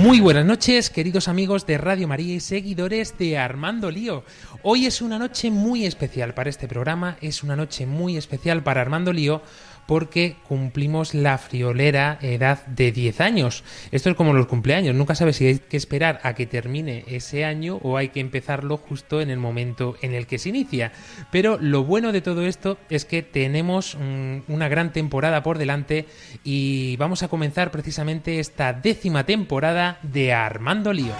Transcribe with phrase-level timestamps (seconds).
[0.00, 4.24] Muy buenas noches, queridos amigos de Radio María y seguidores de Armando Lío.
[4.62, 8.80] Hoy es una noche muy especial para este programa, es una noche muy especial para
[8.80, 9.42] Armando Lío
[9.90, 13.64] porque cumplimos la friolera edad de 10 años.
[13.90, 17.44] Esto es como los cumpleaños, nunca sabes si hay que esperar a que termine ese
[17.44, 20.92] año o hay que empezarlo justo en el momento en el que se inicia.
[21.32, 26.06] Pero lo bueno de todo esto es que tenemos mm, una gran temporada por delante
[26.44, 31.14] y vamos a comenzar precisamente esta décima temporada de Armando Lío.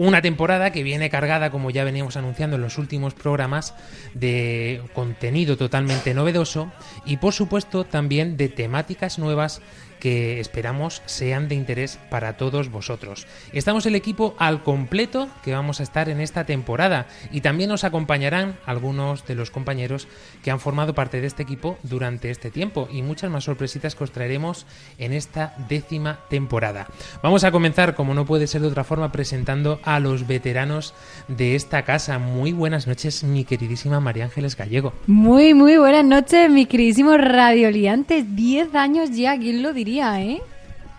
[0.00, 3.74] Una temporada que viene cargada, como ya veníamos anunciando en los últimos programas,
[4.14, 6.72] de contenido totalmente novedoso
[7.04, 9.60] y por supuesto también de temáticas nuevas
[10.00, 13.26] que esperamos sean de interés para todos vosotros.
[13.52, 17.84] Estamos el equipo al completo que vamos a estar en esta temporada y también nos
[17.84, 20.08] acompañarán algunos de los compañeros
[20.42, 24.04] que han formado parte de este equipo durante este tiempo y muchas más sorpresitas que
[24.04, 24.66] os traeremos
[24.98, 26.88] en esta décima temporada.
[27.22, 30.94] Vamos a comenzar, como no puede ser de otra forma, presentando a los veteranos
[31.28, 32.18] de esta casa.
[32.18, 34.92] Muy buenas noches, mi queridísima María Ángeles Gallego.
[35.06, 38.34] Muy, muy buenas noches, mis queridísimos radioliantes.
[38.34, 40.40] 10 años ya, ¿quién lo diría, eh?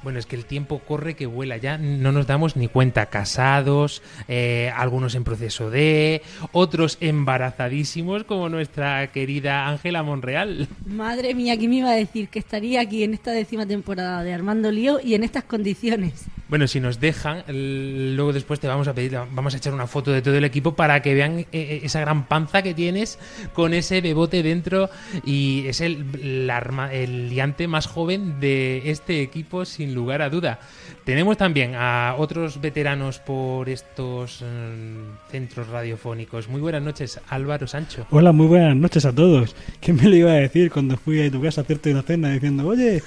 [0.04, 3.06] Bueno, es que el tiempo corre que vuela ya, no nos damos ni cuenta.
[3.08, 10.68] Casados, eh, algunos en proceso de, otros embarazadísimos, como nuestra querida Ángela Monreal.
[10.86, 14.34] Madre mía, ¿quién me iba a decir que estaría aquí en esta décima temporada de
[14.34, 16.26] Armando Lío y en estas condiciones?
[16.50, 19.88] Bueno, si nos dejan, el- luego después te vamos a pedir, vamos a echar una
[19.88, 23.20] foto de todo el equipo para que vean eh, eh, esa gran panza que tienes
[23.54, 24.90] con ese bebote dentro
[25.26, 30.60] y es el, arma- el liante más joven de este equipo sin lugar a duda.
[31.04, 36.48] Tenemos también a otros veteranos por estos mm, centros radiofónicos.
[36.48, 38.06] Muy buenas noches, Álvaro Sancho.
[38.12, 39.56] Hola, muy buenas noches a todos.
[39.80, 42.30] ¿Qué me lo iba a decir cuando fui a tu casa a hacerte una cena
[42.32, 43.02] diciendo, oye,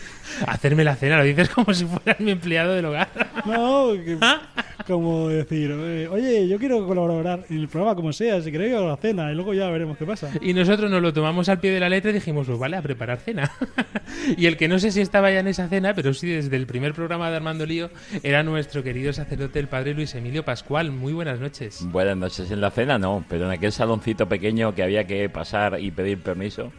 [0.47, 3.09] Hacerme la cena, lo dices como si fueras mi empleado del hogar.
[3.47, 4.19] no, que-
[4.89, 8.89] como decir, eh, oye, yo quiero colaborar en el programa como sea, si queréis hago
[8.89, 10.31] la cena y luego ya veremos qué pasa.
[10.43, 12.83] Y nosotros nos lo tomamos al pie de la letra y dijimos, pues vale, a
[12.83, 13.51] preparar cena.
[14.37, 16.67] y el que no sé si estaba ya en esa cena, pero sí desde el
[16.67, 17.84] primer programa de Armando Lío,
[18.23, 20.91] era nuestro querido sacerdote, el padre Luis Emilio Pascual.
[20.91, 21.85] Muy buenas noches.
[21.91, 22.51] Buenas noches.
[22.51, 26.23] En la cena no, pero en aquel saloncito pequeño que había que pasar y pedir
[26.23, 26.73] permiso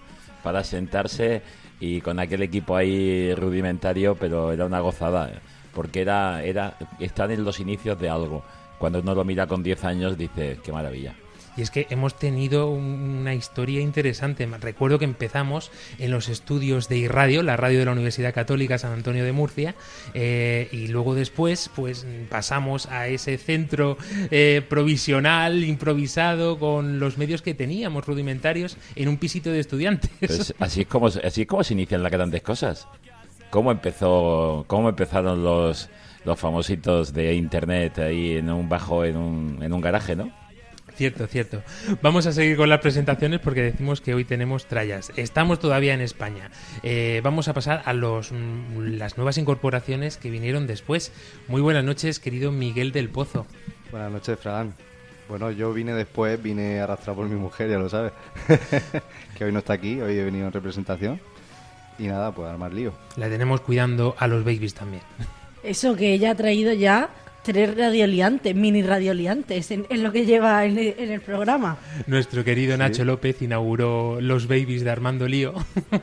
[0.44, 1.42] para sentarse
[1.80, 5.40] y con aquel equipo ahí rudimentario, pero era una gozada, ¿eh?
[5.74, 8.44] porque era, era estar en los inicios de algo.
[8.78, 11.16] Cuando uno lo mira con 10 años dice, qué maravilla.
[11.58, 14.46] Y es que hemos tenido un- una historia interesante.
[14.60, 18.92] Recuerdo que empezamos en los estudios de irradio, la radio de la Universidad Católica San
[18.94, 19.76] Antonio de Murcia,
[20.14, 23.98] eh, y luego después, pues pasamos a ese centro
[24.32, 30.10] eh, provisional, improvisado, con los medios que teníamos rudimentarios en un pisito de estudiantes.
[30.20, 32.88] Pues así es como así es como se inician las grandes cosas.
[33.50, 35.90] ¿Cómo empezó cómo empezaron los
[36.26, 40.32] los famositos de internet ahí en un bajo en un, en un garaje, ¿no?
[40.95, 41.61] Cierto, cierto.
[42.01, 45.11] Vamos a seguir con las presentaciones porque decimos que hoy tenemos trallas.
[45.17, 46.51] Estamos todavía en España.
[46.83, 51.11] Eh, vamos a pasar a los, mm, las nuevas incorporaciones que vinieron después.
[51.50, 53.45] Muy buenas noches, querido Miguel del Pozo.
[53.91, 54.73] Buenas noches, Fran.
[55.28, 58.13] Bueno, yo vine después, vine arrastrado por mi mujer, ya lo sabes.
[59.38, 61.19] que hoy no está aquí, hoy he venido en representación.
[62.00, 62.94] Y nada, pues armar lío.
[63.18, 65.03] La tenemos cuidando a los babies también.
[65.63, 67.09] Eso que ella ha traído ya
[67.45, 71.77] tres radioliantes, mini radioliantes, en, en lo que lleva en el, en el programa.
[72.07, 75.53] Nuestro querido Nacho López inauguró los babies de Armando Lío.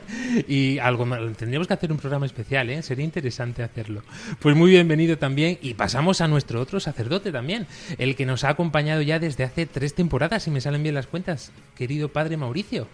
[0.47, 1.19] y algo más.
[1.37, 2.81] Tendríamos que hacer un programa especial, ¿eh?
[2.81, 4.01] Sería interesante hacerlo.
[4.39, 5.57] Pues muy bienvenido también.
[5.61, 7.67] Y pasamos a nuestro otro sacerdote también,
[7.97, 11.07] el que nos ha acompañado ya desde hace tres temporadas, si me salen bien las
[11.07, 11.51] cuentas.
[11.75, 12.87] Querido padre Mauricio.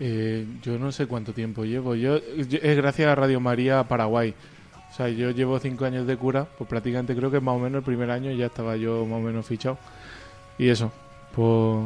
[0.00, 1.94] Eh, yo no sé cuánto tiempo llevo.
[1.94, 4.34] Yo, yo- es gracias a Radio María Paraguay.
[4.92, 7.78] O sea, yo llevo cinco años de cura, pues prácticamente creo que más o menos
[7.78, 9.78] el primer año ya estaba yo más o menos fichado.
[10.58, 10.92] Y eso,
[11.34, 11.78] pues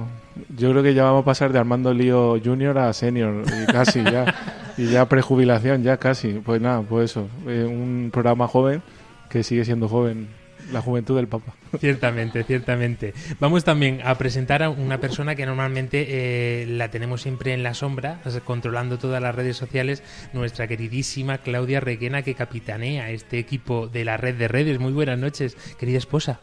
[0.56, 4.02] yo creo que ya vamos a pasar de Armando Lío Junior a Senior, y casi
[4.02, 4.34] ya.
[4.76, 6.32] Y ya prejubilación, ya casi.
[6.32, 7.28] Pues nada, pues eso.
[7.46, 8.82] eh, un programa joven
[9.30, 10.28] que sigue siendo joven.
[10.72, 11.54] La juventud del Papa.
[11.80, 13.14] Ciertamente, ciertamente.
[13.38, 17.72] Vamos también a presentar a una persona que normalmente eh, la tenemos siempre en la
[17.74, 20.02] sombra, controlando todas las redes sociales,
[20.32, 24.78] nuestra queridísima Claudia Requena, que capitanea este equipo de la red de redes.
[24.80, 26.40] Muy buenas noches, querida esposa.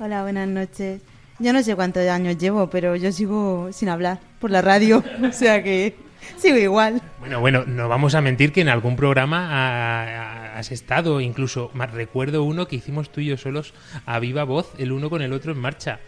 [0.00, 1.00] Hola, buenas noches.
[1.38, 5.32] Yo no sé cuántos años llevo, pero yo sigo sin hablar por la radio, o
[5.32, 5.94] sea que
[6.36, 7.00] sigo igual.
[7.20, 11.92] Bueno, bueno, no vamos a mentir que en algún programa ha- has estado, incluso más
[11.92, 13.74] recuerdo uno que hicimos tú y yo solos
[14.06, 16.00] a viva voz, el uno con el otro en marcha.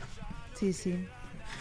[0.55, 1.07] Sí, sí.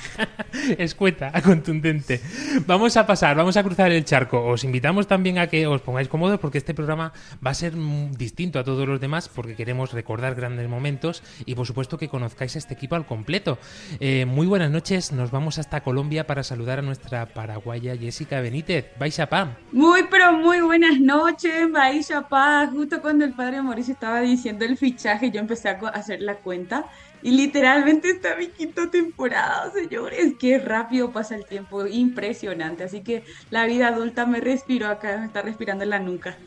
[0.77, 2.21] Escueta, contundente.
[2.65, 4.43] Vamos a pasar, vamos a cruzar el charco.
[4.45, 7.13] Os invitamos también a que os pongáis cómodos porque este programa
[7.45, 11.55] va a ser mm, distinto a todos los demás porque queremos recordar grandes momentos y
[11.55, 13.57] por supuesto que conozcáis a este equipo al completo.
[13.99, 18.87] Eh, muy buenas noches, nos vamos hasta Colombia para saludar a nuestra paraguaya Jessica Benítez.
[18.99, 19.55] Vais a Pam.
[19.71, 22.69] Muy, pero muy buenas noches, Maisha Paz.
[22.71, 26.35] Justo cuando el padre Mauricio estaba diciendo el fichaje, yo empecé a a hacer la
[26.35, 26.85] cuenta
[27.21, 30.33] y literalmente está mi quinta temporada, señores.
[30.39, 32.83] Qué rápido pasa el tiempo, impresionante.
[32.83, 36.37] Así que la vida adulta me respiró acá, me está respirando en la nuca.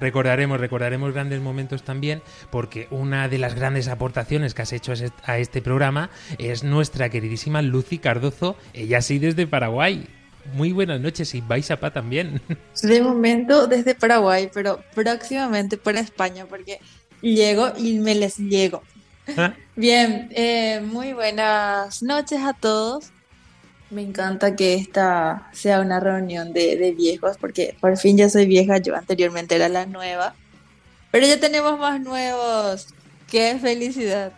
[0.00, 4.94] Recordaremos, recordaremos grandes momentos también, porque una de las grandes aportaciones que has hecho a
[4.94, 10.06] este- a este programa es nuestra queridísima Lucy Cardozo, ella sí desde Paraguay.
[10.54, 12.40] Muy buenas noches y vais a pa también.
[12.82, 16.78] De momento desde Paraguay, pero próximamente para España, porque
[17.20, 18.82] llego y me les llego.
[19.74, 23.12] Bien, eh, muy buenas noches a todos.
[23.90, 28.46] Me encanta que esta sea una reunión de, de viejos, porque por fin ya soy
[28.46, 30.34] vieja, yo anteriormente era la nueva,
[31.10, 32.88] pero ya tenemos más nuevos.
[33.30, 34.32] ¡Qué felicidad!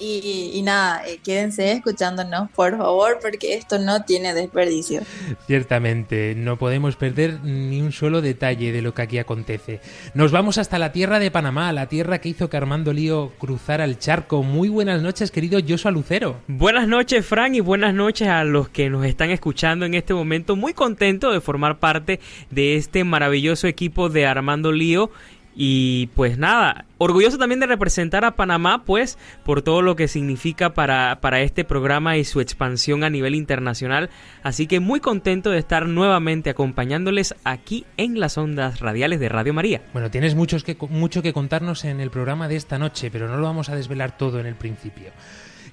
[0.00, 5.02] Y, y nada, eh, quédense escuchándonos, por favor, porque esto no tiene desperdicio.
[5.46, 9.80] Ciertamente, no podemos perder ni un solo detalle de lo que aquí acontece.
[10.14, 13.84] Nos vamos hasta la tierra de Panamá, la tierra que hizo que Armando Lío cruzara
[13.84, 14.42] el charco.
[14.42, 16.40] Muy buenas noches, querido Joshua Lucero.
[16.48, 20.56] Buenas noches, Frank, y buenas noches a los que nos están escuchando en este momento.
[20.56, 22.20] Muy contento de formar parte
[22.50, 25.10] de este maravilloso equipo de Armando Lío.
[25.54, 30.74] Y pues nada, orgulloso también de representar a Panamá, pues por todo lo que significa
[30.74, 34.10] para, para este programa y su expansión a nivel internacional.
[34.42, 39.52] Así que muy contento de estar nuevamente acompañándoles aquí en las ondas radiales de Radio
[39.52, 39.82] María.
[39.92, 43.36] Bueno, tienes muchos que, mucho que contarnos en el programa de esta noche, pero no
[43.36, 45.10] lo vamos a desvelar todo en el principio.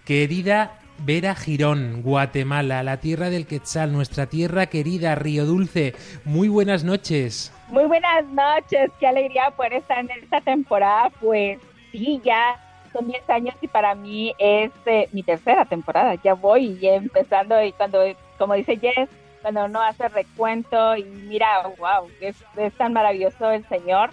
[0.06, 5.94] Querida Vera Girón, Guatemala, la tierra del Quetzal, nuestra tierra querida, Río Dulce,
[6.26, 7.52] muy buenas noches.
[7.70, 11.10] Muy buenas noches, qué alegría poder estar en esta temporada.
[11.20, 11.60] Pues
[11.92, 12.56] sí, ya
[12.94, 16.16] son 10 años y para mí es eh, mi tercera temporada.
[16.16, 18.00] Ya voy ya empezando y cuando,
[18.38, 19.10] como dice Jess,
[19.42, 24.12] cuando uno hace recuento y mira, wow, es, es tan maravilloso el Señor.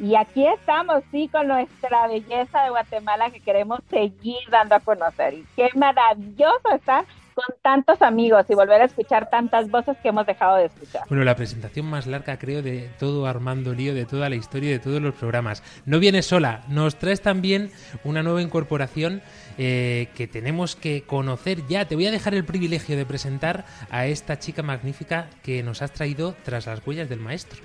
[0.00, 5.34] Y aquí estamos, sí, con nuestra belleza de Guatemala que queremos seguir dando a conocer.
[5.34, 7.04] Y qué maravilloso estar
[7.36, 11.02] con tantos amigos y volver a escuchar tantas voces que hemos dejado de escuchar.
[11.10, 14.72] Bueno, la presentación más larga, creo, de todo Armando Lío, de toda la historia y
[14.72, 15.62] de todos los programas.
[15.84, 17.70] No vienes sola, nos traes también
[18.04, 19.20] una nueva incorporación
[19.58, 21.84] eh, que tenemos que conocer ya.
[21.84, 25.92] Te voy a dejar el privilegio de presentar a esta chica magnífica que nos has
[25.92, 27.60] traído tras las huellas del maestro.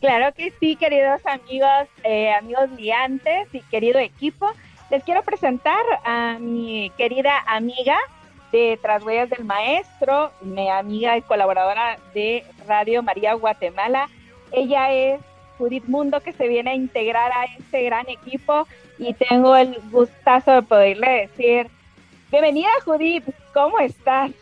[0.00, 4.50] Claro que sí, queridos amigos, eh, amigos liantes y querido equipo.
[4.90, 7.98] Les quiero presentar a mi querida amiga
[8.52, 14.08] de Tras Huellas del Maestro, mi amiga y colaboradora de Radio María Guatemala.
[14.52, 15.20] Ella es
[15.58, 18.66] Judith Mundo, que se viene a integrar a este gran equipo
[18.98, 21.68] y tengo el gustazo de poderle decir,
[22.30, 24.32] bienvenida Judith, ¿cómo estás?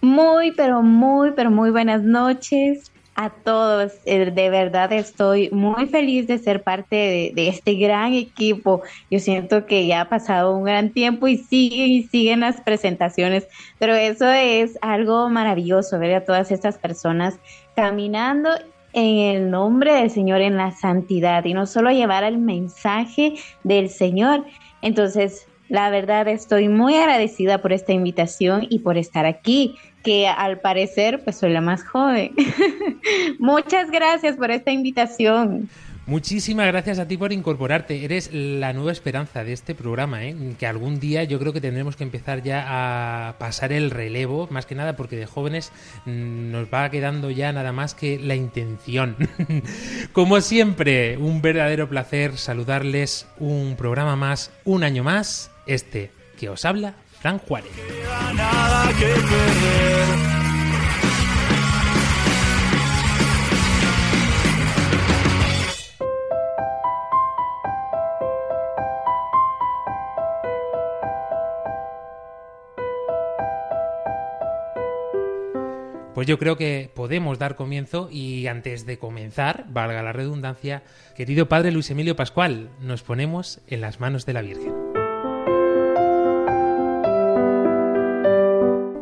[0.00, 3.92] Muy, pero muy, pero muy buenas noches a todos.
[4.04, 8.82] Eh, De verdad estoy muy feliz de ser parte de, este gran equipo.
[9.10, 13.46] Yo siento que ya ha pasado un gran tiempo y siguen y siguen las presentaciones,
[13.78, 17.38] pero eso es algo maravilloso, ver a todas estas personas
[17.74, 18.50] caminando
[18.92, 23.88] en el nombre del Señor, en la santidad, y no solo llevar el mensaje del
[23.88, 24.44] Señor.
[24.82, 30.60] Entonces, la verdad estoy muy agradecida por esta invitación y por estar aquí, que al
[30.60, 32.32] parecer pues soy la más joven.
[33.38, 35.68] Muchas gracias por esta invitación.
[36.04, 38.04] Muchísimas gracias a ti por incorporarte.
[38.04, 40.34] Eres la nueva esperanza de este programa, ¿eh?
[40.58, 42.64] que algún día yo creo que tendremos que empezar ya
[43.28, 45.70] a pasar el relevo, más que nada porque de jóvenes
[46.04, 49.16] mm, nos va quedando ya nada más que la intención.
[50.12, 56.64] Como siempre, un verdadero placer saludarles un programa más, un año más, este que os
[56.64, 57.70] habla, Fran Juárez.
[76.14, 80.82] Pues yo creo que podemos dar comienzo y antes de comenzar, valga la redundancia,
[81.16, 84.91] querido padre Luis Emilio Pascual, nos ponemos en las manos de la Virgen.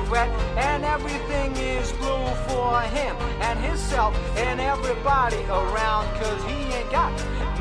[0.00, 0.28] Corvette.
[0.56, 6.06] And everything is blue for him and himself and everybody around.
[6.20, 7.12] Cause he ain't got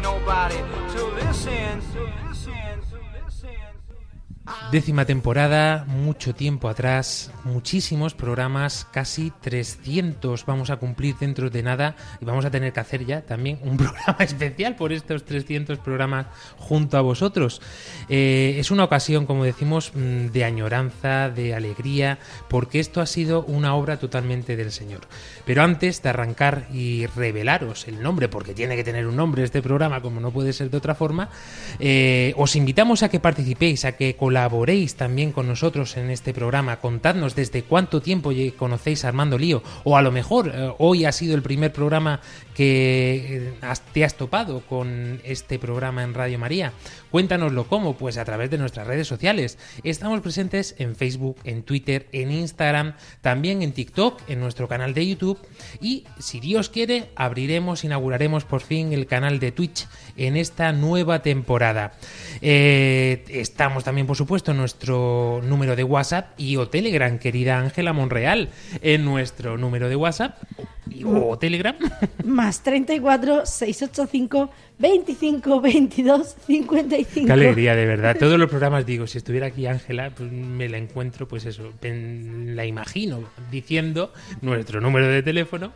[0.01, 0.57] nobody
[0.95, 1.81] to listen.
[1.93, 2.08] To.
[4.71, 11.95] Décima temporada, mucho tiempo atrás, muchísimos programas, casi 300 vamos a cumplir dentro de nada
[12.21, 16.27] y vamos a tener que hacer ya también un programa especial por estos 300 programas
[16.59, 17.63] junto a vosotros.
[18.09, 23.45] Eh, es una ocasión, como decimos, mm, de añoranza, de alegría, porque esto ha sido
[23.45, 25.01] una obra totalmente del Señor.
[25.47, 29.63] Pero antes de arrancar y revelaros el nombre, porque tiene que tener un nombre este
[29.63, 31.29] programa, como no puede ser de otra forma,
[31.79, 34.58] eh, os invitamos a que participéis, a que colaboréis
[34.95, 36.77] también con nosotros en este programa.
[36.77, 41.11] Contadnos desde cuánto tiempo conocéis a Armando Lío, o a lo mejor eh, hoy ha
[41.11, 42.19] sido el primer programa
[42.53, 46.73] que eh, te has topado con este programa en Radio María.
[47.11, 49.57] Cuéntanoslo cómo, pues a través de nuestras redes sociales.
[49.83, 55.07] Estamos presentes en Facebook, en Twitter, en Instagram, también en TikTok, en nuestro canal de
[55.07, 55.39] YouTube
[55.81, 59.87] y si Dios quiere abriremos, inauguraremos por fin el canal de Twitch
[60.17, 61.93] en esta nueva temporada.
[62.41, 67.93] Eh, estamos también, por supuesto, en nuestro número de WhatsApp y o Telegram, querida Ángela
[67.93, 68.49] Monreal,
[68.81, 70.37] en nuestro número de WhatsApp
[71.05, 71.75] o Telegram.
[72.23, 77.27] Más 34 685 25 22 55.
[77.27, 78.15] Qué alegría, de verdad.
[78.17, 82.65] Todos los programas digo, si estuviera aquí Ángela, pues me la encuentro, pues eso, la
[82.65, 85.73] imagino diciendo nuestro número de teléfono.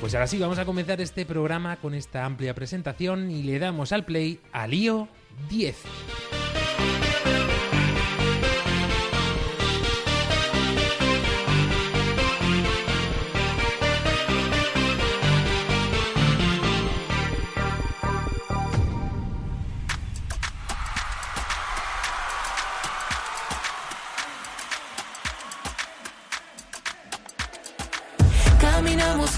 [0.00, 3.92] Pues ahora sí, vamos a comenzar este programa con esta amplia presentación y le damos
[3.92, 5.06] al play a Lío
[5.48, 5.76] 10.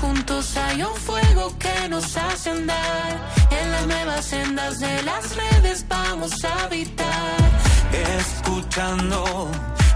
[0.03, 3.11] Juntos, hay un fuego que nos hace andar.
[3.51, 7.37] En las nuevas sendas de las redes vamos a habitar.
[8.19, 9.49] Escuchando,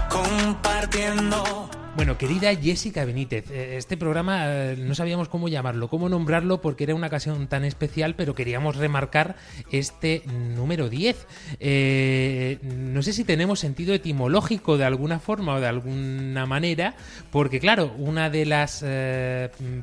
[0.09, 1.69] compartiendo.
[1.97, 6.83] Bueno, querida Jessica Benítez, eh, este programa eh, no sabíamos cómo llamarlo, cómo nombrarlo, porque
[6.83, 9.35] era una ocasión tan especial, pero queríamos remarcar
[9.71, 11.25] este número 10.
[11.59, 16.95] Eh, no sé si tenemos sentido etimológico de alguna forma o de alguna manera,
[17.31, 18.85] porque claro, una de las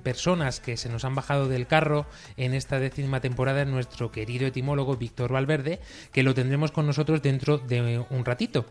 [0.04, 2.06] personas que se nos han bajado del carro
[2.37, 5.80] en esta décima temporada es nuestro querido etimólogo Víctor Valverde,
[6.12, 8.66] que lo tendremos con nosotros dentro de un ratito.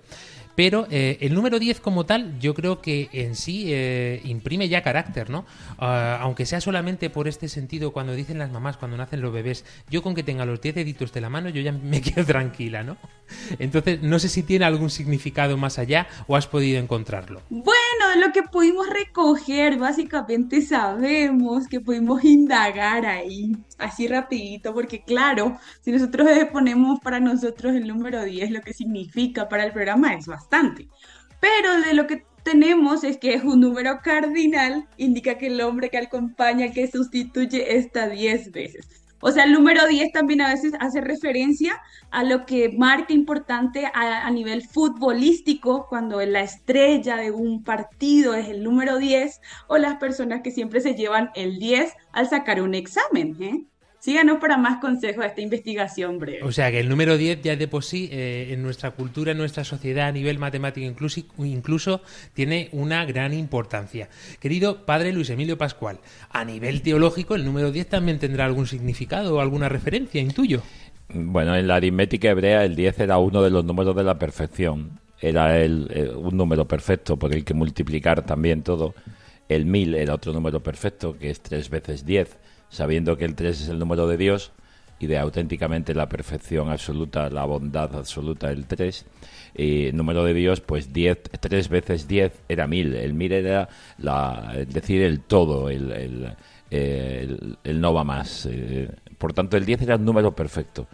[0.55, 4.83] Pero eh, el número 10 como tal, yo creo que en sí eh, imprime ya
[4.83, 5.45] carácter, ¿no?
[5.79, 9.65] Ah, aunque sea solamente por este sentido, cuando dicen las mamás, cuando nacen los bebés,
[9.89, 12.83] yo con que tenga los 10 deditos de la mano, yo ya me quedo tranquila,
[12.83, 12.97] ¿no?
[13.57, 17.41] Entonces, no sé si tiene algún significado más allá o has podido encontrarlo.
[17.49, 17.73] Bueno,
[18.19, 25.91] lo que pudimos recoger, básicamente sabemos que pudimos indagar ahí, así rapidito, porque claro, si
[25.91, 30.42] nosotros ponemos para nosotros el número 10, lo que significa para el programa es bastante.
[31.39, 35.89] Pero de lo que tenemos es que es un número cardinal, indica que el hombre
[35.89, 39.03] que acompaña, que sustituye, está 10 veces.
[39.25, 41.81] O sea, el número 10 también a veces hace referencia
[42.11, 48.49] a lo que marca importante a, nivel futbolístico, cuando la estrella de un partido es
[48.49, 52.73] el número 10, o las personas que siempre se llevan el 10 al sacar un
[52.73, 53.41] examen.
[53.41, 53.65] ¿eh?
[54.03, 56.43] Síganos para más consejos de esta investigación breve.
[56.43, 59.37] O sea que el número 10 ya de por sí eh, en nuestra cultura, en
[59.37, 62.01] nuestra sociedad a nivel matemático incluso, incluso
[62.33, 64.09] tiene una gran importancia.
[64.41, 69.37] Querido padre Luis Emilio Pascual, a nivel teológico el número 10 también tendrá algún significado
[69.37, 70.63] o alguna referencia, intuyo.
[71.07, 74.99] Bueno, en la aritmética hebrea el 10 era uno de los números de la perfección.
[75.21, 78.95] Era el, eh, un número perfecto por el que multiplicar también todo.
[79.47, 82.42] El 1000 era otro número perfecto, que es 3 veces 10
[82.73, 84.51] sabiendo que el 3 es el número de Dios
[84.99, 89.05] y de auténticamente la perfección absoluta, la bondad absoluta del 3.
[89.55, 92.95] Y número de Dios, pues 10, 3 veces 10 era 1000.
[92.95, 96.33] El 1000 era la, decir, el todo, el, el,
[96.71, 98.47] el, el no va más.
[98.49, 98.89] Eh,
[99.19, 100.87] por tanto, el 10 era el número perfecto.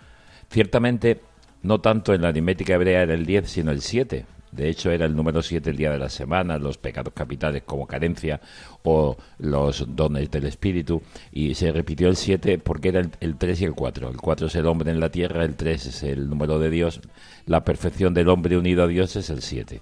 [0.50, 1.22] Ciertamente,
[1.64, 5.06] no tanto en la aritmética hebrea era el 10, sino el 7 de hecho, era
[5.06, 8.42] el número 7 el día de la semana, los pecados capitales como carencia
[8.84, 11.02] o los dones del espíritu.
[11.32, 14.10] Y se repitió el 7 porque era el, 3 y el 4.
[14.10, 17.02] El 4 es el hombre en la tierra, el 3 es el número de Dios.
[17.46, 19.82] La perfección del hombre unido a Dios es el 7.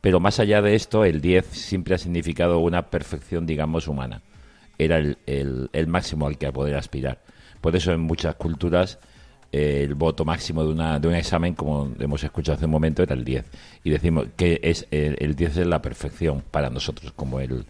[0.00, 4.22] Pero más allá de esto, el 10 siempre ha significado una perfección, digamos, humana.
[4.78, 7.20] Era el, el máximo al que poder aspirar.
[7.60, 8.98] Por eso en muchas culturas
[9.52, 13.14] el voto máximo de, una, de un examen, como hemos escuchado hace un momento, era
[13.14, 13.44] el 10.
[13.84, 17.64] Y decimos que es el, 10 es la perfección para nosotros, como el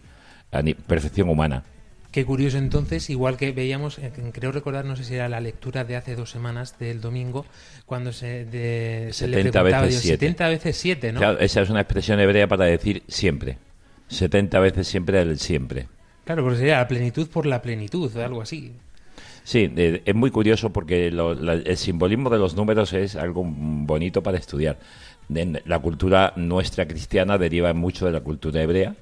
[0.51, 1.63] la perfección humana.
[2.11, 5.85] Qué curioso entonces, igual que veíamos, eh, creo recordar, no sé si era la lectura
[5.85, 7.45] de hace dos semanas del domingo,
[7.85, 10.25] cuando se, de, 70 veces 7.
[10.25, 11.19] 70 veces 7, ¿no?
[11.19, 13.57] Claro, esa es una expresión hebrea para decir siempre.
[14.09, 15.87] 70 veces siempre el siempre.
[16.25, 18.73] Claro, porque sería la plenitud por la plenitud, algo así.
[19.43, 24.77] Sí, es muy curioso porque el simbolismo de los números es algo bonito para estudiar.
[25.29, 28.95] la cultura nuestra cristiana deriva mucho de la cultura hebrea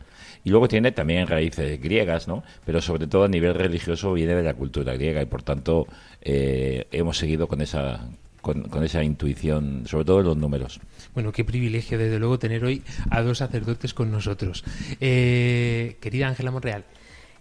[0.44, 2.44] y luego tiene también raíces griegas, ¿no?
[2.66, 5.88] Pero sobre todo a nivel religioso viene de la cultura griega y por tanto
[6.22, 8.10] eh, hemos seguido con esa
[8.42, 10.80] con, esa intuición, sobre todo en los números.
[11.14, 14.64] Bueno, qué privilegio, desde luego, tener hoy a dos sacerdotes con nosotros.
[15.02, 16.86] Eh, querida Ángela Monreal,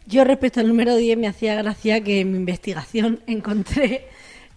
[0.09, 4.09] yo respecto al número 10 me hacía gracia que en mi investigación encontré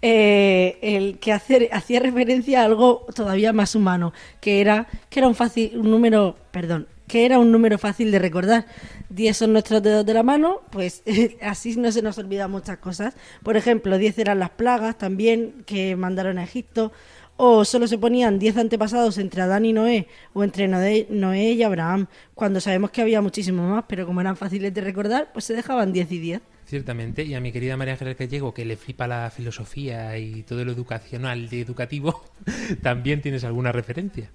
[0.02, 5.36] eh, el que hacía referencia a algo todavía más humano, que era que era un
[5.36, 8.66] fácil un número, perdón, que era un número fácil de recordar.
[9.10, 11.04] 10 son nuestros dedos de la mano, pues
[11.42, 13.14] así no se nos olvidan muchas cosas.
[13.44, 16.94] Por ejemplo, 10 eran las plagas también que mandaron a Egipto
[17.44, 22.06] o solo se ponían 10 antepasados entre Adán y Noé o entre Noé, y Abraham,
[22.36, 25.92] cuando sabemos que había muchísimo más, pero como eran fáciles de recordar, pues se dejaban
[25.92, 26.42] 10 y 10.
[26.66, 30.64] Ciertamente, y a mi querida María Ángeles Gallego, que le flipa la filosofía y todo
[30.64, 32.24] lo educacional y educativo,
[32.84, 34.30] ¿también tienes alguna referencia?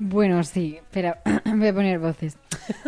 [0.00, 2.36] Bueno, sí, pero voy a poner voces.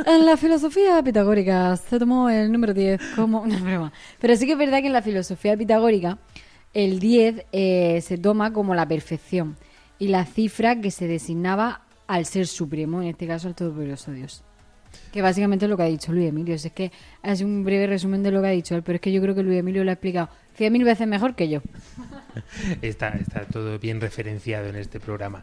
[0.07, 3.93] En la filosofía pitagórica se tomó el número 10 como una broma.
[4.19, 6.19] Pero sí que es verdad que en la filosofía pitagórica
[6.75, 9.57] el 10 eh, se toma como la perfección
[9.99, 14.43] y la cifra que se designaba al ser supremo, en este caso al Todopoderoso Dios.
[15.13, 16.55] Que básicamente es lo que ha dicho Luis Emilio.
[16.55, 16.91] Es que
[17.23, 19.35] es un breve resumen de lo que ha dicho él, pero es que yo creo
[19.35, 20.29] que Luis Emilio lo ha explicado
[20.61, 21.63] cien mil veces mejor que yo.
[22.83, 25.43] Está, está todo bien referenciado en este programa.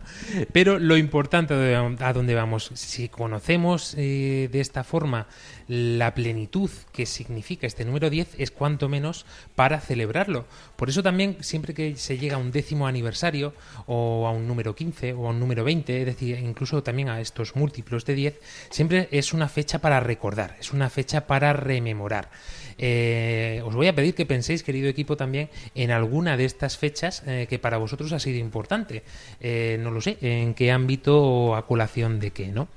[0.54, 5.28] Pero lo importante a dónde vamos, si conocemos eh, de esta forma
[5.68, 9.26] la plenitud que significa este número 10, es cuanto menos
[9.56, 10.46] para celebrarlo.
[10.78, 13.54] Por eso también siempre que se llega a un décimo aniversario
[13.86, 17.20] o a un número 15 o a un número 20, es decir, incluso también a
[17.20, 22.30] estos múltiplos de 10, siempre es una fecha para recordar, es una fecha para rememorar.
[22.78, 27.24] Eh, os voy a pedir que penséis, querido equipo, también en alguna de estas fechas
[27.26, 29.04] eh, que para vosotros ha sido importante.
[29.40, 32.68] Eh, no lo sé, en qué ámbito o a colación de qué, ¿no?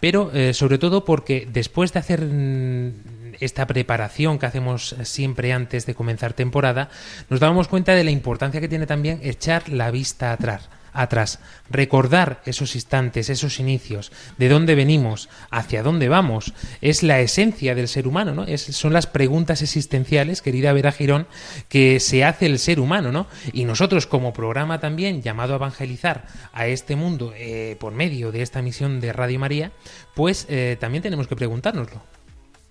[0.00, 2.92] Pero sobre todo porque después de hacer mm,
[3.40, 6.90] esta preparación que hacemos siempre antes de comenzar temporada,
[7.30, 10.68] nos damos cuenta de la importancia que tiene también echar la vista atrás
[11.00, 11.40] atrás.
[11.70, 17.88] Recordar esos instantes, esos inicios, de dónde venimos, hacia dónde vamos, es la esencia del
[17.88, 18.44] ser humano, ¿no?
[18.44, 21.26] Es- son las preguntas existenciales, querida Vera Girón,
[21.68, 23.26] que se hace el ser humano, ¿no?
[23.52, 28.42] Y nosotros como programa también llamado a evangelizar a este mundo eh, por medio de
[28.42, 29.72] esta misión de Radio María,
[30.14, 32.00] pues eh, también tenemos que preguntárnoslo.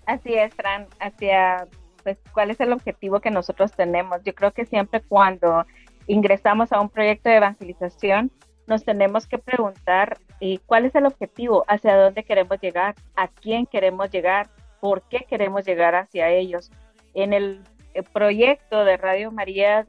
[0.06, 1.66] Así es, Fran, hacia
[2.04, 4.18] pues cuál es el objetivo que nosotros tenemos.
[4.24, 5.66] Yo creo que siempre cuando
[6.06, 8.30] ingresamos a un proyecto de evangelización,
[8.66, 13.66] nos tenemos que preguntar eh, cuál es el objetivo, hacia dónde queremos llegar, a quién
[13.66, 14.48] queremos llegar,
[14.80, 16.70] por qué queremos llegar hacia ellos.
[17.14, 17.62] En el,
[17.96, 19.86] eh, proyecto de Radio María,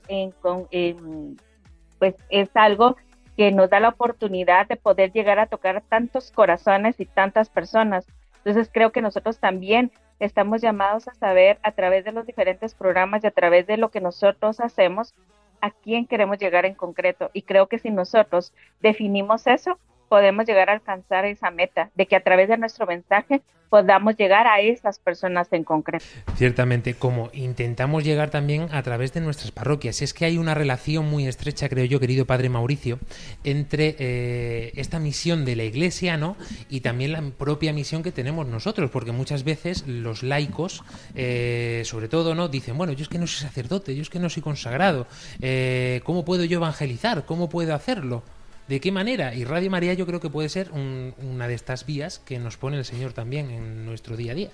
[1.99, 2.95] pues es algo
[3.35, 8.07] que nos da la oportunidad de poder llegar a tocar tantos corazones y tantas personas.
[8.37, 13.25] Entonces creo que nosotros también estamos llamados a saber a través de los diferentes programas
[13.25, 15.13] y a través de lo que nosotros hacemos
[15.61, 17.29] a quién queremos llegar en concreto.
[17.33, 22.15] Y creo que si nosotros definimos eso, podemos llegar a alcanzar esa meta, de que
[22.15, 26.05] a través de nuestro mensaje podamos llegar a esas personas en concreto.
[26.35, 30.01] Ciertamente, como intentamos llegar también a través de nuestras parroquias.
[30.01, 32.99] Es que hay una relación muy estrecha, creo yo, querido Padre Mauricio,
[33.43, 36.37] entre eh, esta misión de la Iglesia, ¿no?
[36.69, 40.83] Y también la propia misión que tenemos nosotros, porque muchas veces los laicos,
[41.15, 42.47] eh, sobre todo, ¿no?
[42.47, 45.07] Dicen, bueno, yo es que no soy sacerdote, yo es que no soy consagrado,
[45.41, 47.25] eh, ¿cómo puedo yo evangelizar?
[47.25, 48.23] ¿Cómo puedo hacerlo?
[48.67, 49.33] ¿De qué manera?
[49.33, 52.57] Y Radio María yo creo que puede ser un- una de estas vías que nos
[52.57, 54.49] pone el Señor también en nuestro día a día.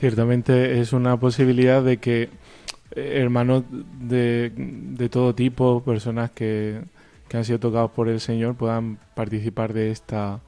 [0.00, 2.28] Ciertamente es una posibilidad de que
[2.94, 3.62] eh, hermanos
[4.00, 6.80] de, de todo tipo, personas que,
[7.28, 10.40] que han sido tocados por el Señor, puedan participar de esta,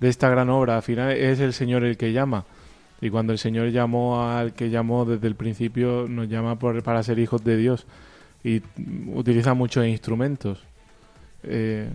[0.00, 0.76] de esta gran obra.
[0.76, 2.46] Al final es el Señor el que llama.
[3.00, 7.02] Y cuando el Señor llamó al que llamó desde el principio, nos llama por- para
[7.02, 7.86] ser hijos de Dios.
[8.42, 8.62] Y
[9.12, 10.62] utiliza muchos instrumentos.
[11.42, 11.90] Eh,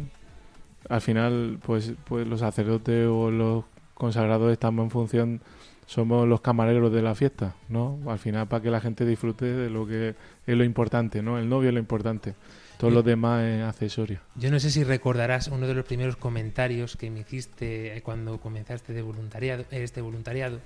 [0.87, 5.41] al final, pues, pues los sacerdotes o los consagrados estamos en función,
[5.85, 7.99] somos los camareros de la fiesta, ¿no?
[8.07, 10.15] Al final, para que la gente disfrute de lo que
[10.45, 11.37] es lo importante, ¿no?
[11.37, 12.35] El novio es lo importante.
[12.77, 14.21] Todo lo demás es accesorio.
[14.35, 18.39] Yo no sé si recordarás uno de los primeros comentarios que me hiciste eh, cuando
[18.39, 20.61] comenzaste de voluntariado, este voluntariado.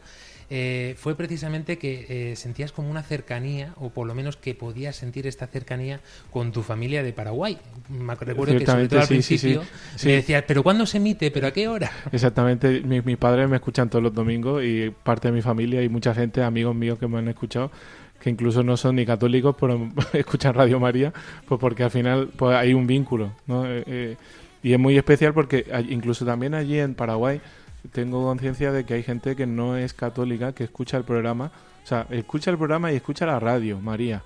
[0.56, 4.96] Eh, fue precisamente que eh, sentías como una cercanía, o por lo menos que podías
[4.96, 7.58] sentir esta cercanía con tu familia de Paraguay.
[7.90, 9.48] Me recuerdo que sobre todo al sí, sí, sí.
[9.48, 9.64] principio
[9.96, 10.08] Sí.
[10.10, 11.32] me decías, ¿pero cuándo se emite?
[11.32, 11.92] ¿Pero a qué hora?
[12.12, 15.90] Exactamente, mi- mis padres me escuchan todos los domingos y parte de mi familia y
[15.90, 17.72] mucha gente, amigos míos que me han escuchado,
[18.22, 21.12] que incluso no son ni católicos, pero escuchan Radio María,
[21.48, 23.66] pues porque al final pues hay un vínculo, ¿no?
[23.66, 24.18] Eh, eh,
[24.62, 27.42] y es muy especial porque incluso también allí en Paraguay
[27.92, 31.52] tengo conciencia de que hay gente que no es católica, que escucha el programa,
[31.84, 34.24] o sea, escucha el programa y escucha la radio, María,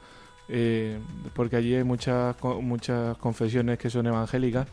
[0.50, 1.00] eh,
[1.34, 4.68] porque allí hay muchas, muchas confesiones que son evangélicas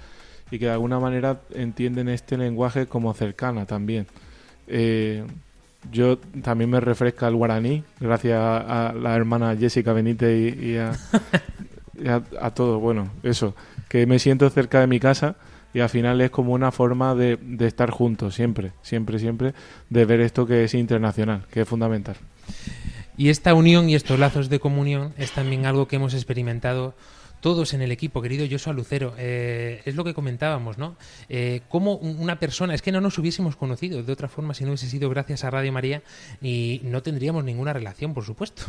[0.51, 4.07] y que de alguna manera entienden este lenguaje como cercana también.
[4.67, 5.25] Eh,
[5.91, 10.77] yo también me refresca el guaraní, gracias a, a la hermana Jessica Benítez y, y
[10.77, 10.93] a,
[11.95, 12.81] y a, a todo.
[12.81, 13.55] Bueno, eso,
[13.89, 15.37] que me siento cerca de mi casa
[15.75, 19.53] y al final es como una forma de, de estar juntos, siempre, siempre, siempre,
[19.91, 22.17] de ver esto que es internacional, que es fundamental.
[23.17, 26.95] Y esta unión y estos lazos de comunión es también algo que hemos experimentado
[27.41, 29.15] todos en el equipo, querido Joshua Lucero.
[29.19, 30.97] Eh, es lo que comentábamos, ¿no?
[31.29, 34.65] Eh, cómo un- una persona, es que no nos hubiésemos conocido de otra forma si
[34.65, 36.03] no hubiese sido gracias a Radio María
[36.41, 38.63] y no tendríamos ninguna relación, por supuesto.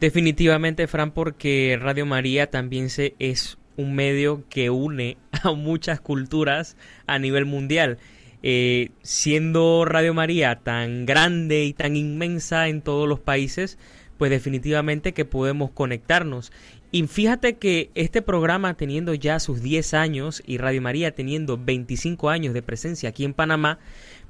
[0.00, 5.16] Definitivamente, Fran, porque Radio María también se, es un medio que une
[5.56, 7.98] muchas culturas a nivel mundial.
[8.42, 13.78] Eh, siendo Radio María tan grande y tan inmensa en todos los países,
[14.16, 16.52] pues definitivamente que podemos conectarnos.
[16.90, 22.30] Y fíjate que este programa teniendo ya sus 10 años y Radio María teniendo 25
[22.30, 23.78] años de presencia aquí en Panamá,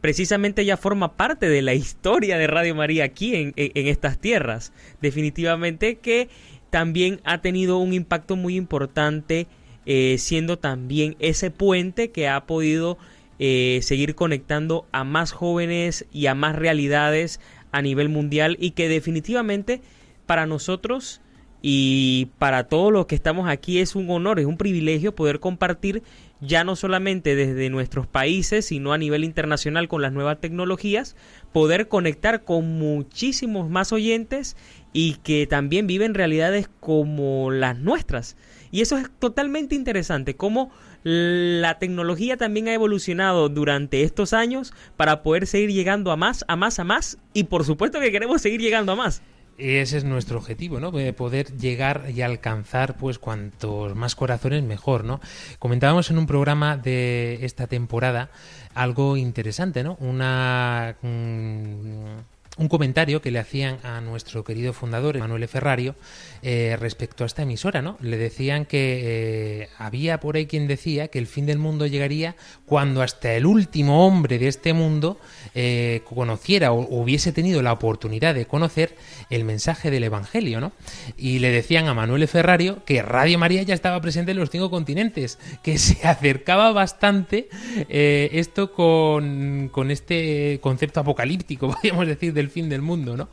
[0.01, 4.73] precisamente ya forma parte de la historia de Radio María aquí en- en estas tierras.
[5.01, 6.29] Definitivamente que
[6.71, 9.47] también ha tenido un impacto muy importante,
[9.91, 12.99] eh, siendo también ese puente que ha podido
[13.39, 17.41] eh, seguir conectando a más jóvenes y a más realidades
[17.73, 19.81] a nivel mundial y que definitivamente
[20.27, 21.23] para nosotros
[21.63, 26.03] y para todos los que estamos aquí es un honor, es un privilegio poder compartir
[26.43, 31.17] ya no solamente desde nuestros países, sino a nivel internacional con las nuevas tecnologías,
[31.51, 34.55] poder conectar con muchísimos más oyentes
[34.93, 38.37] y que también viven realidades como las nuestras.
[38.71, 40.71] Y eso es totalmente interesante, cómo
[41.05, 46.57] la tecnología también ha evolucionado durante estos años para poder seguir llegando a más, a
[46.57, 49.23] más, a más, y por supuesto que queremos seguir llegando a más.
[49.57, 50.97] ese es nuestro objetivo, ¿no?
[50.99, 55.21] Eh, Poder llegar y alcanzar, pues, cuantos más corazones mejor, ¿no?
[55.59, 58.31] Comentábamos en un programa de esta temporada
[58.75, 59.97] algo interesante, ¿no?
[60.01, 65.95] Una mm, un comentario que le hacían a nuestro querido fundador, Manuel Ferrario,
[66.43, 67.97] eh, respecto a esta emisora, ¿no?
[68.01, 72.35] Le decían que eh, había por ahí quien decía que el fin del mundo llegaría
[72.67, 75.21] cuando hasta el último hombre de este mundo
[75.55, 78.97] eh, conociera o hubiese tenido la oportunidad de conocer
[79.31, 80.73] el mensaje del Evangelio, ¿no?
[81.17, 84.69] Y le decían a Manuel Ferrario que Radio María ya estaba presente en los cinco
[84.69, 87.49] continentes, que se acercaba bastante
[87.89, 93.29] esto con, con este concepto apocalíptico, podríamos decir, del fin del mundo, ¿no?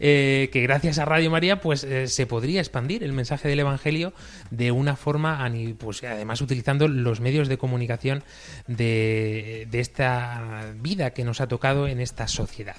[0.00, 4.12] Eh, que gracias a Radio María, pues eh, se podría expandir el mensaje del Evangelio
[4.50, 8.22] de una forma, pues además utilizando los medios de comunicación
[8.66, 12.76] de, de esta vida que nos ha tocado en esta sociedad.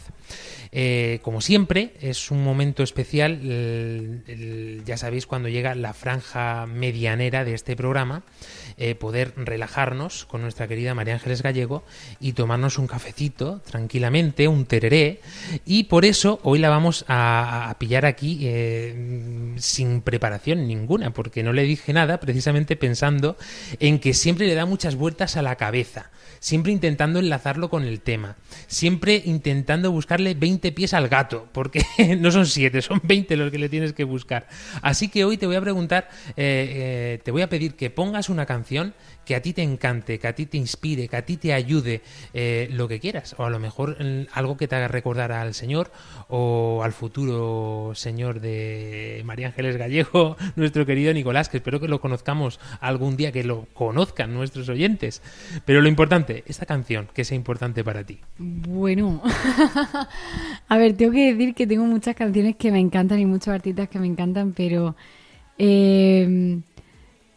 [0.72, 3.40] Eh, como siempre, es un momento especial,
[4.86, 8.24] ya sabéis, cuando llega la franja medianera de este programa,
[8.82, 11.84] eh, poder relajarnos con nuestra querida María Ángeles Gallego
[12.22, 15.20] y tomarnos un cafecito tranquilamente, un tereré,
[15.66, 21.52] y por eso hoy la vamos a, pillar aquí eh, sin preparación ninguna, porque no
[21.52, 23.36] le dije nada precisamente pensando
[23.82, 26.10] en que siempre le da muchas vueltas a la cabeza,
[26.40, 31.84] siempre intentando enlazarlo con el tema, siempre intentando buscarle 20 pies al gato, porque
[32.20, 34.48] no son 7, son 20 los que le tienes que buscar.
[34.82, 38.30] Así que hoy te voy a preguntar, eh, eh, te voy a pedir que pongas
[38.30, 38.94] una canción
[39.30, 42.02] que a ti te encante, que a ti te inspire, que a ti te ayude,
[42.34, 45.54] eh, lo que quieras, o a lo mejor eh, algo que te haga recordar al
[45.54, 45.92] Señor
[46.30, 52.02] o al futuro Señor de María Ángeles Gallego, nuestro querido Nicolás, que espero que lo
[52.02, 55.22] conozcamos algún día, que lo conozcan nuestros oyentes.
[55.64, 58.18] Pero lo importante, esta canción, que sea importante para ti.
[58.40, 59.22] Bueno,
[60.68, 63.90] a ver, tengo que decir que tengo muchas canciones que me encantan y muchos artistas
[63.90, 64.96] que me encantan, pero
[65.60, 66.62] eh,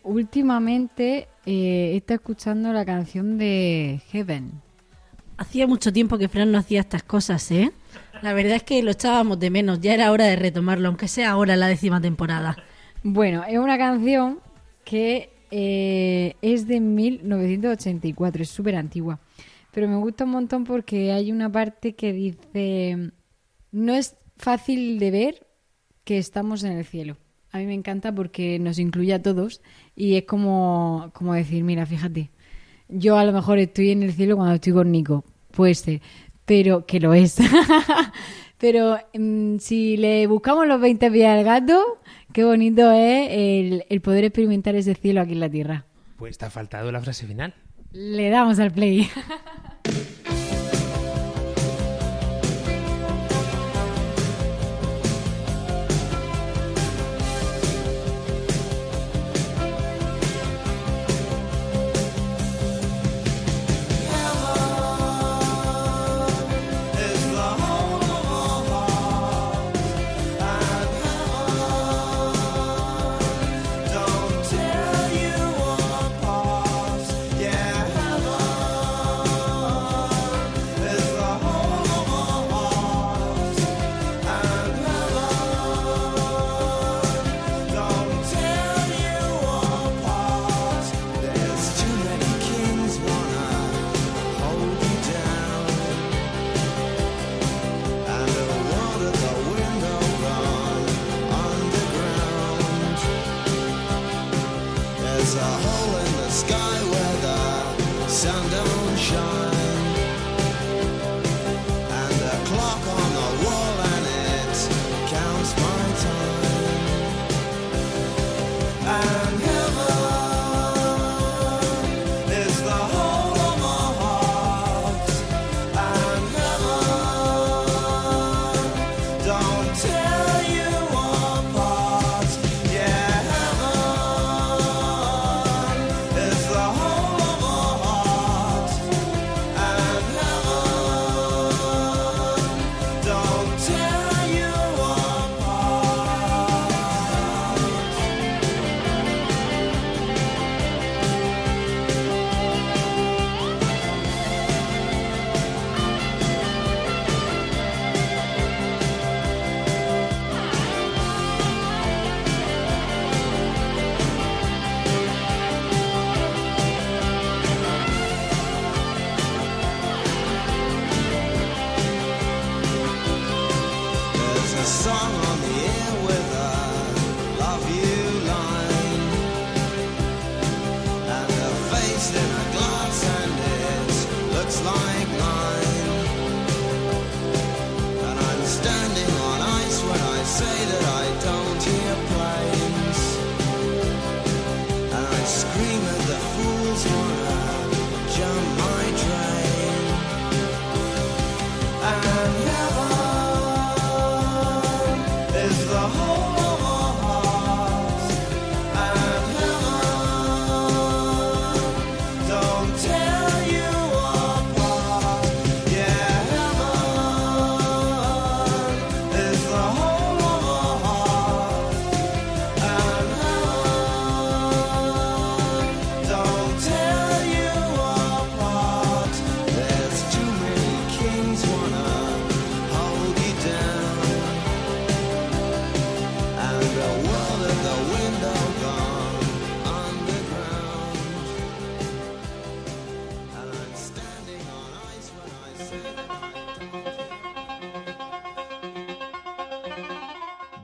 [0.03, 4.53] últimamente eh, estado escuchando la canción de Heaven.
[5.37, 7.73] Hacía mucho tiempo que Fran no hacía estas cosas, ¿eh?
[8.23, 9.81] La verdad es que lo echábamos de menos.
[9.81, 12.57] Ya era hora de retomarlo, aunque sea ahora la décima temporada.
[13.03, 14.39] Bueno, es una canción
[14.85, 19.19] que eh, es de 1984, es súper antigua.
[19.73, 23.11] Pero me gusta un montón porque hay una parte que dice,
[23.73, 25.47] no es fácil de ver
[26.05, 27.17] que estamos en el cielo.
[27.53, 29.61] A mí me encanta porque nos incluye a todos
[29.95, 32.31] y es como, como decir, mira, fíjate,
[32.89, 36.01] yo a lo mejor estoy en el cielo cuando estoy con Nico, puede ser,
[36.47, 37.37] pero que lo es.
[38.59, 42.01] pero mm, si le buscamos los 20 pies al gato,
[42.33, 45.85] qué bonito es el, el poder experimentar ese cielo aquí en la tierra.
[46.17, 47.55] Pues te ha faltado la frase final.
[47.93, 49.09] Le damos al play.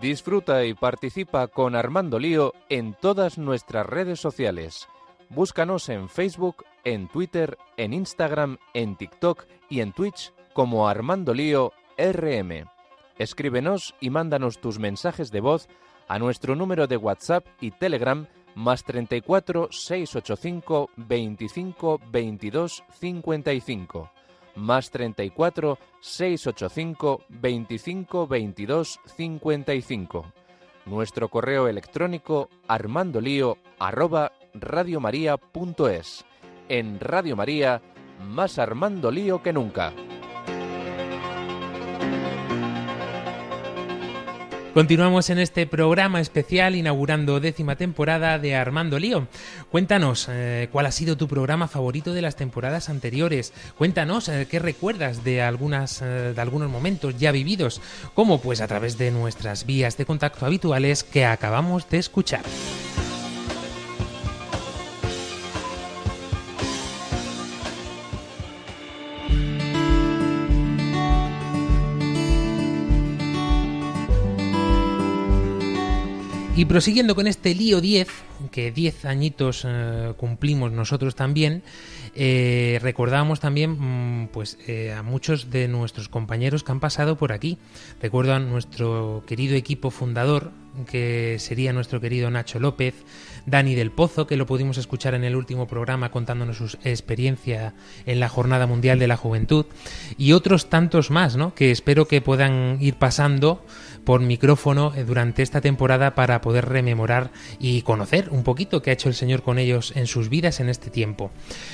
[0.08, 4.88] Disfruta y participa con Armando Lío en todas nuestras redes sociales.
[5.28, 11.74] Búscanos en Facebook, en Twitter, en Instagram, en TikTok y en Twitch como Armando Lío
[11.98, 12.70] RM.
[13.18, 15.68] Escríbenos y mándanos tus mensajes de voz
[16.08, 24.17] a nuestro número de WhatsApp y Telegram más 34 685 25 22 55
[24.54, 30.32] más 34 685 25 22 55.
[30.87, 34.32] Nuestro correo electrónico armandolío arroba.
[36.68, 37.80] En Radio María,
[38.26, 39.92] más Armando Lío que nunca.
[44.74, 49.26] Continuamos en este programa especial inaugurando décima temporada de Armando Lío.
[49.70, 53.52] Cuéntanos eh, cuál ha sido tu programa favorito de las temporadas anteriores.
[53.76, 57.81] Cuéntanos eh, qué recuerdas de algunas eh, de algunos momentos ya vividos,
[58.14, 62.42] como pues a través de nuestras vías de contacto habituales que acabamos de escuchar.
[76.58, 78.08] Y prosiguiendo con este lío 10,
[78.50, 81.62] que 10 añitos eh, cumplimos nosotros también,
[82.16, 87.30] eh, recordábamos también mm, pues, eh, a muchos de nuestros compañeros que han pasado por
[87.30, 87.58] aquí.
[88.02, 90.50] Recuerdo a nuestro querido equipo fundador,
[90.90, 92.94] que sería nuestro querido Nacho López,
[93.46, 98.18] Dani del Pozo, que lo pudimos escuchar en el último programa contándonos su experiencia en
[98.18, 99.66] la Jornada Mundial de la Juventud,
[100.16, 101.54] y otros tantos más, ¿no?
[101.54, 103.64] que espero que puedan ir pasando
[104.08, 108.94] por micrófono eh, durante esta temporada para poder rememorar y conocer un poquito qué ha
[108.94, 111.30] hecho el Señor con ellos en sus vidas en este tiempo.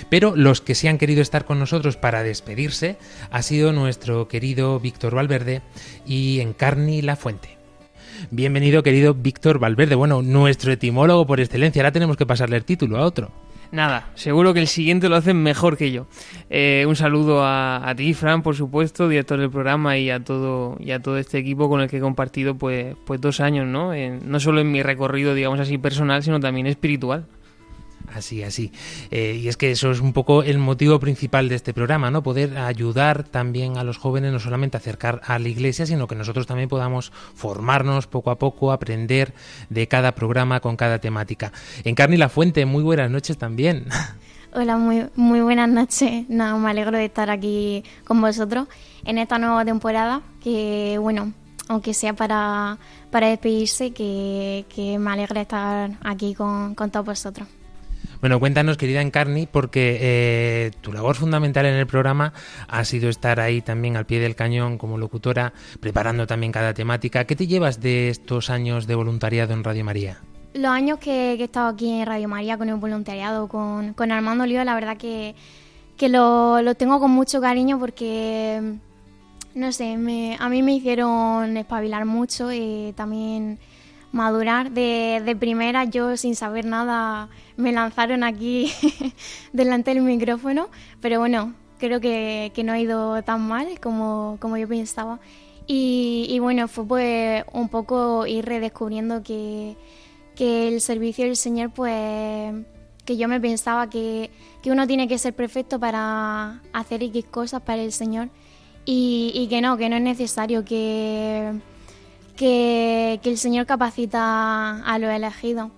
[0.08, 2.96] Pero los que sí han querido estar con nosotros para despedirse
[3.30, 5.62] ha sido nuestro querido Víctor Valverde
[6.08, 7.56] y Encarni La Fuente.
[8.32, 9.94] Bienvenido, querido Víctor Valverde.
[9.94, 11.82] Bueno, nuestro etimólogo por excelencia.
[11.82, 13.30] Ahora tenemos que pasarle el título a otro.
[13.72, 16.06] Nada, seguro que el siguiente lo hacen mejor que yo.
[16.50, 20.76] Eh, un saludo a, a, ti, Fran, por supuesto, director del programa, y a todo
[20.78, 23.92] y a todo este equipo con el que he compartido pues, pues dos años, ¿no?
[23.94, 27.26] no solo en mi recorrido, digamos así, personal, sino también espiritual.
[28.14, 28.70] Así, así.
[29.10, 32.22] Eh, y es que eso es un poco el motivo principal de este programa, ¿no?
[32.22, 36.14] Poder ayudar también a los jóvenes no solamente a acercar a la iglesia, sino que
[36.14, 39.34] nosotros también podamos formarnos poco a poco, aprender
[39.68, 41.52] de cada programa con cada temática.
[41.82, 43.86] Encarni La Fuente, muy buenas noches también.
[44.54, 46.28] Hola, muy, muy buenas noches.
[46.28, 48.68] Nada, me alegro de estar aquí con vosotros
[49.04, 51.32] en esta nueva temporada, que bueno,
[51.66, 52.78] aunque sea para,
[53.10, 57.48] para despedirse, que, que me alegra estar aquí con, con todos vosotros.
[58.24, 62.32] Bueno, cuéntanos, querida Encarni, porque eh, tu labor fundamental en el programa
[62.68, 67.26] ha sido estar ahí también al pie del cañón como locutora, preparando también cada temática.
[67.26, 70.22] ¿Qué te llevas de estos años de voluntariado en Radio María?
[70.54, 74.46] Los años que, he estado aquí en Radio María con el voluntariado, con, con Armando
[74.46, 75.34] Lío, la verdad que,
[75.98, 78.78] que lo, lo, tengo con mucho cariño porque,
[79.54, 83.58] no sé, me, a mí me hicieron espabilar mucho y también
[84.14, 84.70] madurar.
[84.70, 88.72] De, de primera, yo sin saber nada, me lanzaron aquí
[89.52, 90.68] delante del micrófono,
[91.00, 95.18] pero bueno, creo que, que, no ha ido tan mal como, como yo pensaba.
[95.66, 99.76] Y, y, bueno, fue pues un poco ir redescubriendo que,
[100.36, 102.54] que el servicio del Señor, pues
[103.04, 104.30] que yo me pensaba que,
[104.62, 108.30] que, uno tiene que ser perfecto para hacer X cosas para el Señor
[108.86, 111.52] y, y que no, que no es necesario, que
[112.36, 115.70] que, que el Señor capacita a los elegidos.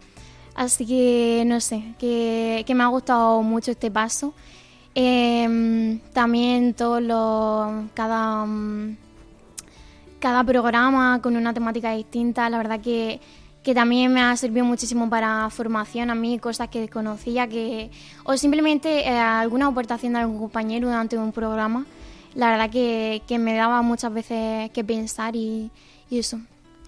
[0.54, 4.32] Así que no sé, que, que me ha gustado mucho este paso.
[4.94, 8.46] Eh, también todos los, cada,
[10.18, 13.20] cada programa con una temática distinta, la verdad que,
[13.62, 17.90] que también me ha servido muchísimo para formación a mí, cosas que desconocía, que,
[18.24, 21.84] o simplemente eh, alguna aportación de algún compañero durante un programa,
[22.34, 25.70] la verdad que, que me daba muchas veces que pensar y,
[26.10, 26.40] y eso.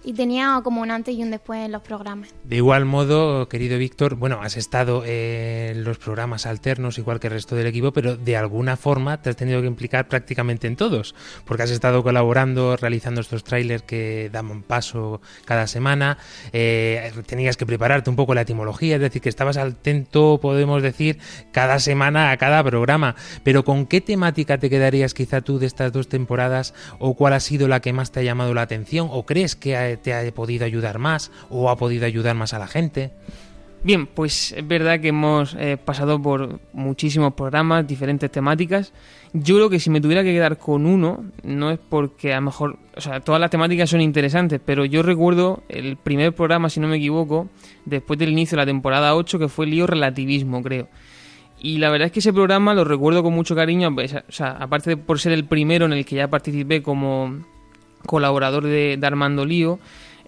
[0.03, 2.29] Y tenía como un antes y un después en los programas.
[2.43, 7.33] De igual modo, querido Víctor, bueno, has estado en los programas alternos igual que el
[7.33, 11.15] resto del equipo, pero de alguna forma te has tenido que implicar prácticamente en todos,
[11.45, 16.17] porque has estado colaborando, realizando estos trailers que dan paso cada semana,
[16.53, 21.19] eh, tenías que prepararte un poco la etimología, es decir, que estabas atento, podemos decir,
[21.51, 25.91] cada semana a cada programa, pero ¿con qué temática te quedarías quizá tú de estas
[25.91, 29.25] dos temporadas o cuál ha sido la que más te ha llamado la atención o
[29.25, 33.11] crees que te ha podido ayudar más o ha podido ayudar más a la gente?
[33.81, 38.91] Bien, pues es verdad que hemos eh, pasado por muchísimos programas, diferentes temáticas.
[39.31, 42.41] Yo creo que si me tuviera que quedar con uno, no es porque a lo
[42.41, 46.81] mejor, o sea, todas las temáticas son interesantes, pero yo recuerdo el primer programa, si
[46.81, 47.47] no me equivoco,
[47.85, 50.89] después del inicio de la temporada 8, que fue Lío Relativismo, creo.
[51.61, 54.51] Y la verdad es que ese programa lo recuerdo con mucho cariño, pues, o sea,
[54.59, 57.45] aparte de por ser el primero en el que ya participé como
[58.05, 59.79] colaborador de, de Armando Lío,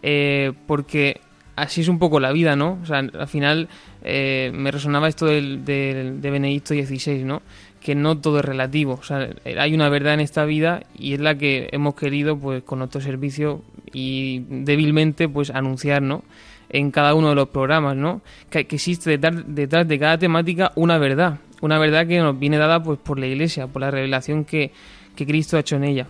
[0.03, 1.19] eh, porque
[1.55, 2.79] así es un poco la vida, ¿no?
[2.81, 3.67] O sea, al final
[4.03, 7.41] eh, me resonaba esto del, del- de Benedicto XVI, ¿no?
[7.81, 8.93] Que no todo es relativo.
[8.99, 12.63] O sea, hay una verdad en esta vida y es la que hemos querido, pues,
[12.63, 13.61] con nuestro servicio
[13.93, 16.23] y débilmente, pues, anunciar, ¿no?
[16.69, 18.21] En cada uno de los programas, ¿no?
[18.49, 21.39] Que, que existe detrás, detrás de cada temática una verdad.
[21.61, 24.71] Una verdad que nos viene dada, pues, por la Iglesia, por la revelación que,
[25.15, 26.07] que Cristo ha hecho en ella.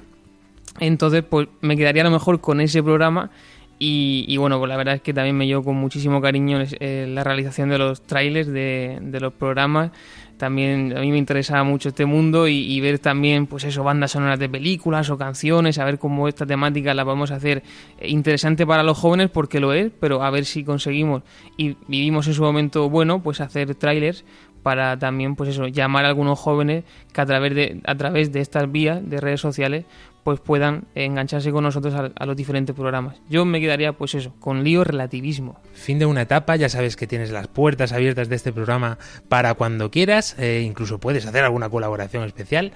[0.80, 3.30] Entonces, pues me quedaría a lo mejor con ese programa
[3.78, 7.08] y, y bueno, pues la verdad es que también me llevo con muchísimo cariño eh,
[7.10, 9.92] la realización de los trailers de, de los programas.
[10.38, 14.12] También a mí me interesaba mucho este mundo y, y ver también, pues eso, bandas
[14.12, 17.62] sonoras de películas o canciones, a ver cómo esta temática la podemos hacer
[18.02, 21.22] interesante para los jóvenes, porque lo es, pero a ver si conseguimos
[21.58, 24.26] y vivimos en su momento bueno, pues hacer trailers
[24.64, 28.42] para también pues eso llamar a algunos jóvenes que a través de a través de
[28.42, 29.86] estas vías de redes sociales
[30.24, 34.34] pues puedan engancharse con nosotros a, a los diferentes programas yo me quedaría pues eso
[34.40, 38.36] con lío relativismo Fin de una etapa, ya sabes que tienes las puertas abiertas de
[38.36, 38.98] este programa
[39.30, 42.72] para cuando quieras, eh, incluso puedes hacer alguna colaboración especial,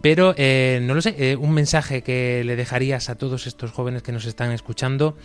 [0.00, 4.02] pero eh, no lo sé, eh, un mensaje que le dejarías a todos estos jóvenes
[4.02, 5.16] que nos están escuchando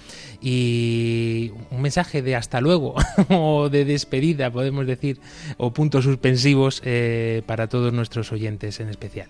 [0.42, 2.96] y un mensaje de hasta luego
[3.30, 5.20] o de despedida, podemos decir,
[5.58, 9.30] o puntos suspensivos eh, para todos nuestros oyentes en especial.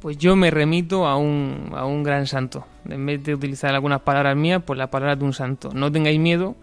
[0.00, 4.00] Pues yo me remito a un, a un gran santo en vez de utilizar algunas
[4.00, 6.56] palabras mías pues las palabras de un santo no tengáis miedo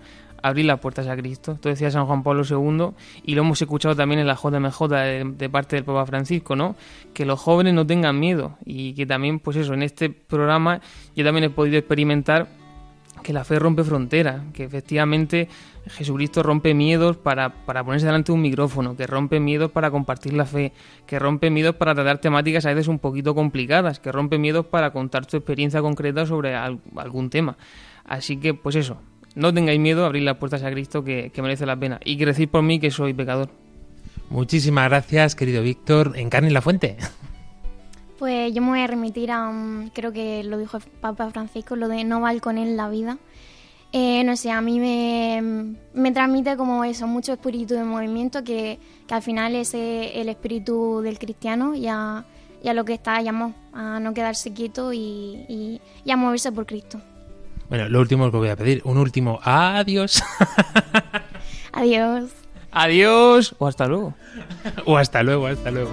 [0.45, 1.53] abrir las puertas a Cristo.
[1.53, 5.33] Esto decía San Juan Pablo II y lo hemos escuchado también en la JMJ de,
[5.35, 6.75] de parte del Papa Francisco, ¿no?
[7.15, 10.81] Que los jóvenes no tengan miedo y que también, pues eso, en este programa
[11.15, 12.47] yo también he podido experimentar
[13.25, 15.49] que la fe rompe fronteras, que efectivamente
[15.87, 20.33] Jesucristo rompe miedos para, para ponerse delante de un micrófono, que rompe miedos para compartir
[20.33, 20.73] la fe,
[21.07, 24.91] que rompe miedos para tratar temáticas a veces un poquito complicadas, que rompe miedos para
[24.91, 27.57] contar tu experiencia concreta sobre al- algún tema.
[28.03, 29.01] Así que, pues eso,
[29.33, 31.99] no tengáis miedo a abrir las puertas a Cristo, que, merece la pena.
[32.05, 33.49] Y que decir por mí que soy pecador.
[34.29, 36.13] Muchísimas gracias, querido Víctor.
[36.15, 36.97] Encarne la fuente.
[38.17, 41.75] Pues yo me voy a remitir a, un- creo que lo dijo el Papa Francisco,
[41.75, 43.17] lo de no balconen la vida.
[43.91, 48.77] Eh, no sé, a mí me, me transmite como eso, mucho espíritu de movimiento, que,
[49.07, 52.25] que al final es eh, el espíritu del cristiano y a,
[52.63, 54.99] y a lo que está llamado, a no quedarse quieto y,
[55.47, 56.99] y- y a moverse por Cristo.
[57.69, 60.21] Bueno, lo último que voy a pedir, un último adiós.
[61.73, 62.31] Adiós.
[62.71, 64.13] Adiós o hasta luego.
[64.85, 65.91] o hasta luego, hasta luego.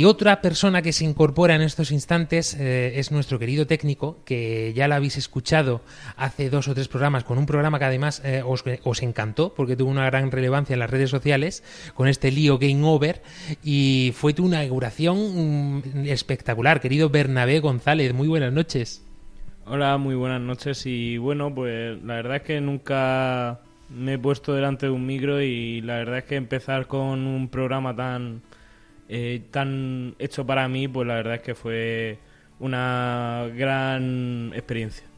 [0.00, 4.72] Y otra persona que se incorpora en estos instantes eh, es nuestro querido técnico, que
[4.72, 5.82] ya la habéis escuchado
[6.16, 9.76] hace dos o tres programas, con un programa que además eh, os, os encantó, porque
[9.76, 13.20] tuvo una gran relevancia en las redes sociales, con este lío Game Over,
[13.62, 18.14] y fue tu inauguración mm, espectacular, querido Bernabé González.
[18.14, 19.04] Muy buenas noches.
[19.66, 24.54] Hola, muy buenas noches y bueno, pues la verdad es que nunca me he puesto
[24.54, 28.40] delante de un micro y la verdad es que empezar con un programa tan
[29.12, 32.18] eh, tan hecho para mí, pues la verdad es que fue
[32.60, 35.09] una gran experiencia.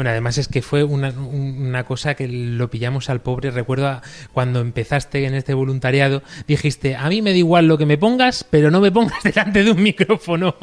[0.00, 3.50] Bueno, además es que fue una, cosa que lo pillamos al pobre.
[3.50, 4.00] Recuerdo
[4.32, 8.42] cuando empezaste en este voluntariado, dijiste, a mí me da igual lo que me pongas,
[8.48, 10.56] pero no me pongas delante de un micrófono.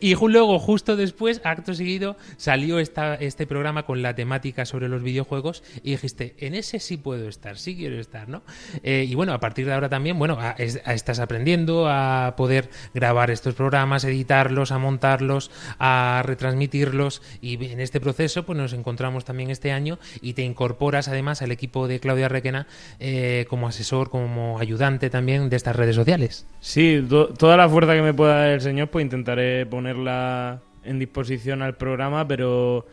[0.00, 5.02] y luego, justo después, acto seguido, salió esta, este programa con la temática sobre los
[5.02, 8.44] videojuegos y dijiste, en ese sí puedo estar, sí quiero estar, ¿no?
[8.82, 12.70] Eh, y bueno, a partir de ahora también, bueno, a- a- estás aprendiendo a poder
[12.94, 19.24] grabar estos programas, editarlos, a montarlos, a retransmitirlos y en este proceso pues nos encontramos
[19.24, 22.66] también este año y te incorporas además al equipo de Claudia Requena
[23.00, 26.46] eh, como asesor, como ayudante también de estas redes sociales.
[26.60, 30.98] Sí, to- toda la fuerza que me pueda dar el señor, pues intentaré ponerla en
[30.98, 32.86] disposición al programa, pero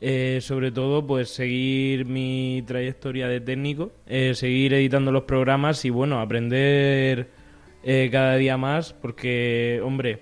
[0.00, 5.90] eh, sobre todo, pues seguir mi trayectoria de técnico, eh, seguir editando los programas y
[5.90, 7.28] bueno, aprender
[8.12, 10.20] cada día más, porque, hombre,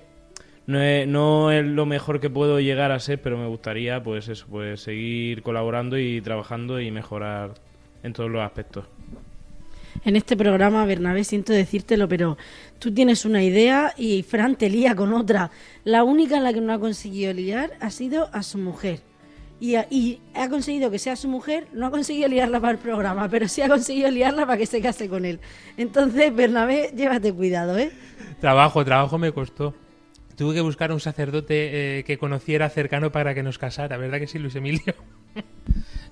[0.67, 4.29] no es, no es lo mejor que puedo llegar a ser, pero me gustaría, pues
[4.29, 7.55] eso, pues seguir colaborando y trabajando y mejorar
[8.03, 8.85] en todos los aspectos.
[10.05, 12.37] En este programa, Bernabé, siento decírtelo, pero
[12.79, 15.51] tú tienes una idea y Fran te lía con otra.
[15.85, 19.01] La única en la que no ha conseguido liar ha sido a su mujer.
[19.59, 22.79] y ha, y ha conseguido que sea su mujer, no ha conseguido liarla para el
[22.79, 25.41] programa, pero sí ha conseguido liarla para que se case con él.
[25.79, 27.91] Entonces, Bernabé, llévate cuidado, ¿eh?
[28.41, 29.75] Trabajo, trabajo me costó.
[30.37, 34.27] Tuve que buscar un sacerdote eh, que conociera cercano para que nos casara, ¿verdad que
[34.27, 34.95] sí, Luis Emilio?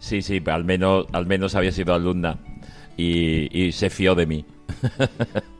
[0.00, 2.38] Sí, sí, al menos, al menos había sido alumna
[2.94, 4.44] y, y se fió de mí.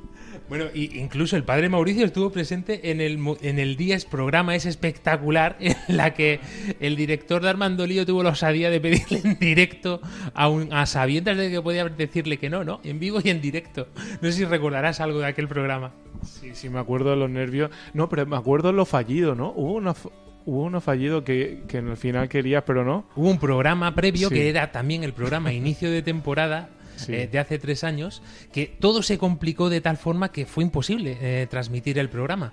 [0.48, 4.68] Bueno, y incluso el padre Mauricio estuvo presente en el, en el Días programa ese
[4.68, 6.38] espectacular en la que
[6.80, 10.02] el director de Armando Lío tuvo la osadía de pedirle en directo
[10.34, 12.80] a, un, a sabiendas de que podía decirle que no, ¿no?
[12.84, 13.88] En vivo y en directo.
[14.20, 15.92] No sé si recordarás algo de aquel programa.
[16.26, 17.70] Sí, sí, me acuerdo de los nervios.
[17.94, 19.50] No, pero me acuerdo de lo fallido, ¿no?
[19.56, 20.10] Hubo uno, f-
[20.44, 23.06] hubo uno fallido que, que en el final querías, pero no.
[23.16, 24.34] Hubo un programa previo Sí.
[24.34, 27.12] que era también el programa inicio de temporada Sí.
[27.14, 28.22] eh, de hace tres años,
[28.52, 32.52] que todo se complicó de tal forma que fue imposible eh, transmitir el programa.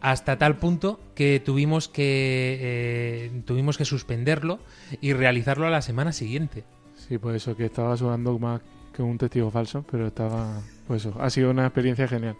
[0.00, 4.60] Hasta tal punto que tuvimos que eh, tuvimos que suspenderlo
[5.00, 6.64] y realizarlo a la semana siguiente.
[7.08, 8.60] Sí, pues eso, que estaba sonando más
[8.94, 10.60] que un testigo falso, pero estaba...
[10.86, 12.36] Pues eso, ha sido una experiencia genial.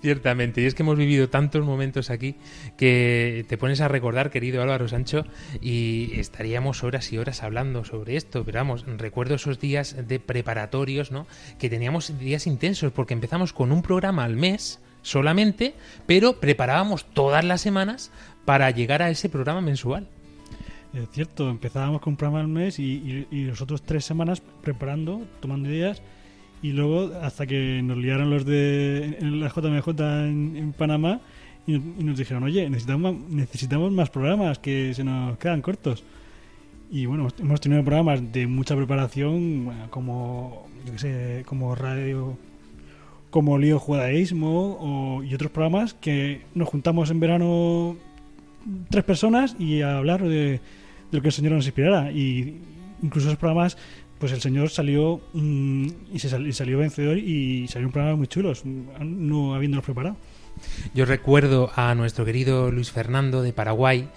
[0.00, 2.34] Ciertamente, y es que hemos vivido tantos momentos aquí
[2.76, 5.24] que te pones a recordar, querido Álvaro Sancho,
[5.60, 11.12] y estaríamos horas y horas hablando sobre esto, pero vamos, recuerdo esos días de preparatorios,
[11.12, 11.26] ¿no?
[11.58, 15.74] Que teníamos días intensos, porque empezamos con un programa al mes solamente,
[16.06, 18.10] pero preparábamos todas las semanas
[18.44, 20.08] para llegar a ese programa mensual.
[20.94, 25.22] Es cierto, empezábamos con un programa al mes y, y, y nosotros tres semanas preparando,
[25.40, 26.02] tomando ideas
[26.62, 29.88] y luego hasta que nos liaron los de la JMJ
[30.28, 31.20] en, Panamá
[31.66, 36.04] y, y nos dijeron, oye, necesitamos, necesitamos más programas que se nos quedan cortos.
[36.90, 42.36] Y bueno, hemos- tenido programas de mucha preparación, como, yo qué sé, como radio,
[43.30, 47.96] como Lío Judaísmo o, y otros programas que nos juntamos en verano
[48.90, 50.60] tres personas y a hablar de, de
[51.10, 52.12] lo que el Señor nos inspirara.
[52.12, 52.58] Y
[53.02, 53.78] incluso esos programas,
[54.22, 58.28] pues el Señor salió mm, y, se sal- y salió vencedor y salieron programas muy
[58.28, 60.16] chulos, no habiéndolos preparado.
[60.94, 64.08] Yo recuerdo a nuestro querido Luis Fernando de Paraguay,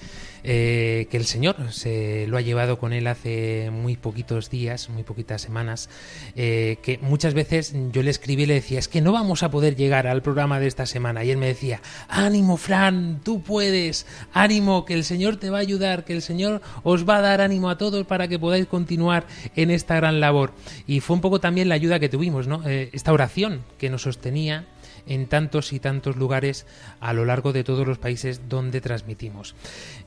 [0.48, 5.02] eh, que el Señor se lo ha llevado con él hace muy poquitos días, muy
[5.02, 5.90] poquitas semanas,
[6.36, 9.50] eh, que muchas veces yo le escribí y le decía, es que no vamos a
[9.50, 11.24] poder llegar al programa de esta semana.
[11.24, 15.62] Y él me decía, ánimo, Fran, tú puedes, ánimo, que el Señor te va a
[15.62, 19.26] ayudar, que el Señor os va a dar ánimo a todos para que podáis continuar
[19.56, 20.54] en esta gran labor.
[20.86, 22.62] Y fue un poco también la ayuda que tuvimos, ¿no?
[22.68, 24.68] Eh, esta oración que nos sostenía
[25.08, 26.66] en tantos y tantos lugares
[27.00, 29.56] a lo largo de todos los países donde transmitimos.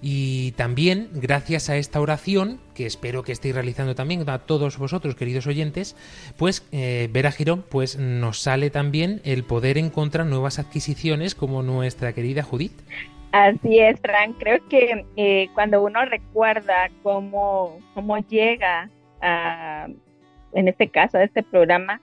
[0.03, 5.14] Y también, gracias a esta oración, que espero que estéis realizando también a todos vosotros,
[5.14, 5.96] queridos oyentes,
[6.36, 12.12] pues eh, Vera Girón, pues nos sale también el poder encontrar nuevas adquisiciones como nuestra
[12.12, 12.80] querida Judith.
[13.32, 14.36] Así es, Frank.
[14.38, 18.88] Creo que eh, cuando uno recuerda cómo, cómo llega
[19.20, 19.88] a,
[20.53, 22.01] en este caso, a este programa,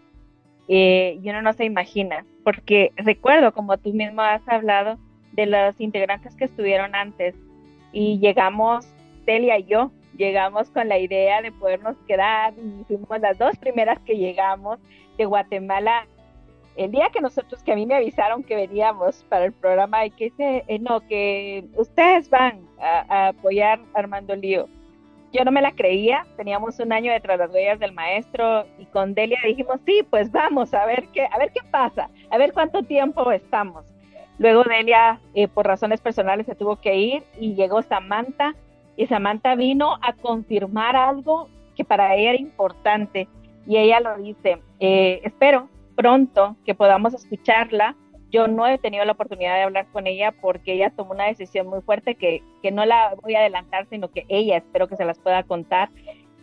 [0.68, 4.98] eh, y uno no se imagina, porque recuerdo, como tú mismo has hablado,
[5.34, 7.36] de los integrantes que estuvieron antes,
[7.92, 8.88] y llegamos,
[9.26, 14.00] Celia y yo, llegamos con la idea de podernos quedar, y fuimos las dos primeras
[14.02, 14.80] que llegamos
[15.18, 16.08] de Guatemala
[16.78, 20.12] el día que nosotros, que a mí me avisaron que veníamos para el programa y
[20.12, 24.68] que dice, eh, no, que ustedes van a, a apoyar a Armando Lío.
[25.36, 28.86] Yo no me la creía, teníamos un año detrás de las huellas del maestro y
[28.86, 32.54] con Delia dijimos, sí, pues vamos a ver qué, a ver qué pasa, a ver
[32.54, 33.86] cuánto tiempo estamos.
[34.38, 38.56] Luego Delia, eh, por razones personales, se tuvo que ir y llegó Samantha
[38.96, 43.28] y Samantha vino a confirmar algo que para ella era importante
[43.68, 45.68] y ella lo dice, eh, espero
[45.98, 47.96] pronto que podamos escucharla.
[48.36, 51.68] Yo no he tenido la oportunidad de hablar con ella porque ella tomó una decisión
[51.68, 55.06] muy fuerte que, que no la voy a adelantar, sino que ella espero que se
[55.06, 55.90] las pueda contar.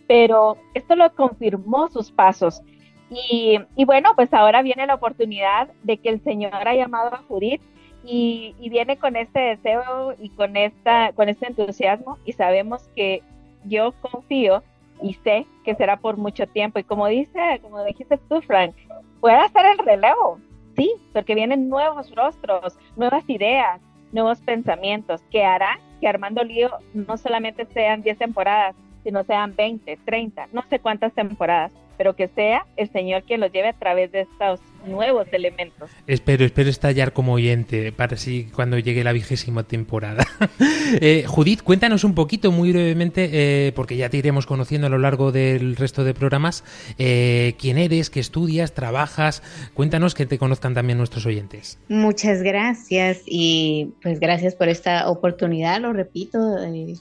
[0.09, 2.62] Pero esto lo confirmó sus pasos.
[3.11, 7.24] Y, y bueno, pues ahora viene la oportunidad de que el Señor ha llamado a
[7.28, 7.61] Judith
[8.05, 13.22] y, y viene con este deseo y con, esta, con este entusiasmo y sabemos que
[13.64, 14.62] yo confío
[15.03, 16.78] y sé que será por mucho tiempo.
[16.78, 18.74] Y como dice, como dijiste tú, Frank,
[19.20, 20.38] puede ser el relevo,
[20.82, 23.80] sí, porque vienen nuevos rostros, nuevas ideas,
[24.12, 28.74] nuevos pensamientos, que hará que Armando Lío no solamente sean 10 temporadas,
[29.04, 33.53] sino sean 20, 30, no sé cuántas temporadas, pero que sea el Señor quien los
[33.53, 35.90] lleve a través de estos nuevos elementos.
[36.07, 40.26] Espero, espero estallar como oyente para así cuando llegue la vigésima temporada.
[41.01, 44.99] eh, Judith, cuéntanos un poquito, muy brevemente, eh, porque ya te iremos conociendo a lo
[44.99, 46.64] largo del resto de programas,
[46.99, 49.43] eh, quién eres, qué estudias, trabajas.
[49.74, 51.78] Cuéntanos que te conozcan también nuestros oyentes.
[51.88, 56.38] Muchas gracias y pues gracias por esta oportunidad, lo repito.
[56.59, 56.95] eh,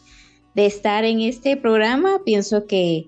[0.54, 2.22] de estar en este programa.
[2.26, 3.08] Pienso que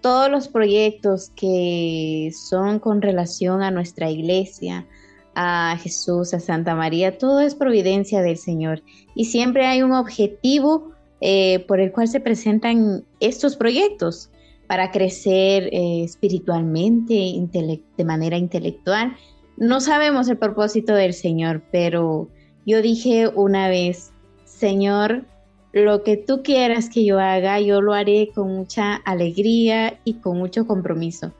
[0.00, 4.86] todos los proyectos que son con relación a nuestra iglesia,
[5.34, 8.82] a Jesús, a Santa María, todo es providencia del Señor.
[9.14, 14.30] Y siempre hay un objetivo eh, por el cual se presentan estos proyectos
[14.66, 19.16] para crecer eh, espiritualmente, de manera intelectual.
[19.56, 22.28] No sabemos el propósito del Señor, pero
[22.64, 24.12] yo dije una vez,
[24.44, 25.24] Señor,
[25.72, 30.38] lo que tú quieras que yo haga, yo lo haré con mucha alegría y con
[30.38, 31.32] mucho compromiso,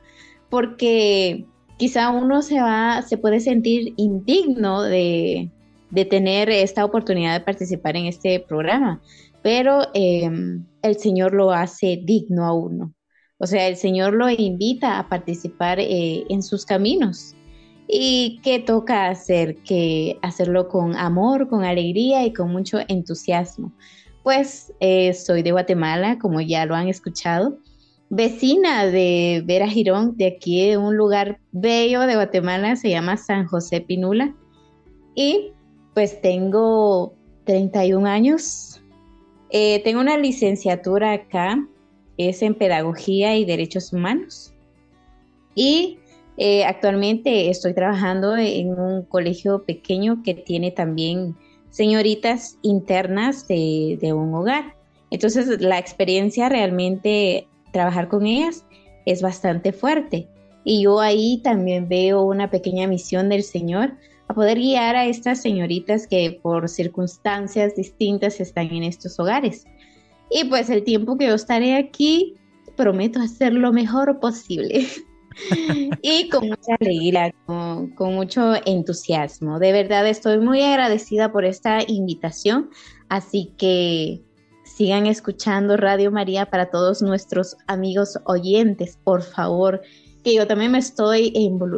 [0.49, 1.45] porque
[1.77, 5.49] quizá uno se va, se puede sentir indigno de,
[6.09, 9.01] tener esta oportunidad de participar en este programa,
[9.41, 12.93] pero em, el Señor lo hace digno a uno.
[13.37, 17.35] O sea, el Señor lo invita a participar eh, en sus caminos.
[17.87, 19.55] ¿Y qué toca hacer?
[19.63, 23.73] Que hacerlo con amor, con alegría y con mucho entusiasmo.
[24.23, 27.57] Pues eh, soy de Guatemala, como ya lo han escuchado,
[28.09, 33.47] vecina de Vera Girón, de aquí, de un lugar bello de Guatemala, se llama San
[33.47, 34.35] José Pinula.
[35.15, 35.53] Y
[35.93, 37.15] pues tengo
[37.45, 38.81] 31 años.
[39.49, 41.67] Eh, tengo una licenciatura acá,
[42.17, 44.53] es en Pedagogía y Derechos Humanos.
[45.55, 45.97] Y
[46.37, 51.35] eh, actualmente estoy trabajando en un colegio pequeño que tiene también
[51.71, 54.75] señoritas internas de, un hogar.
[55.09, 58.65] Entonces la experiencia realmente, trabajar con ellas
[59.05, 60.27] es bastante fuerte.
[60.63, 63.93] Y yo ahí también veo una pequeña misión del Señor
[64.27, 69.65] a poder guiar a estas señoritas que por circunstancias distintas están en estos hogares.
[70.29, 72.35] Y pues el tiempo que yo estaré aquí,
[72.77, 74.85] prometo hacer lo mejor posible.
[76.01, 79.59] y con mucha alegría, con, mucho entusiasmo.
[79.59, 82.69] De verdad estoy muy agradecida por esta invitación,
[83.09, 84.21] así que
[84.63, 89.81] sigan escuchando Radio María para todos nuestros amigos oyentes, por favor,
[90.23, 91.33] que yo también me estoy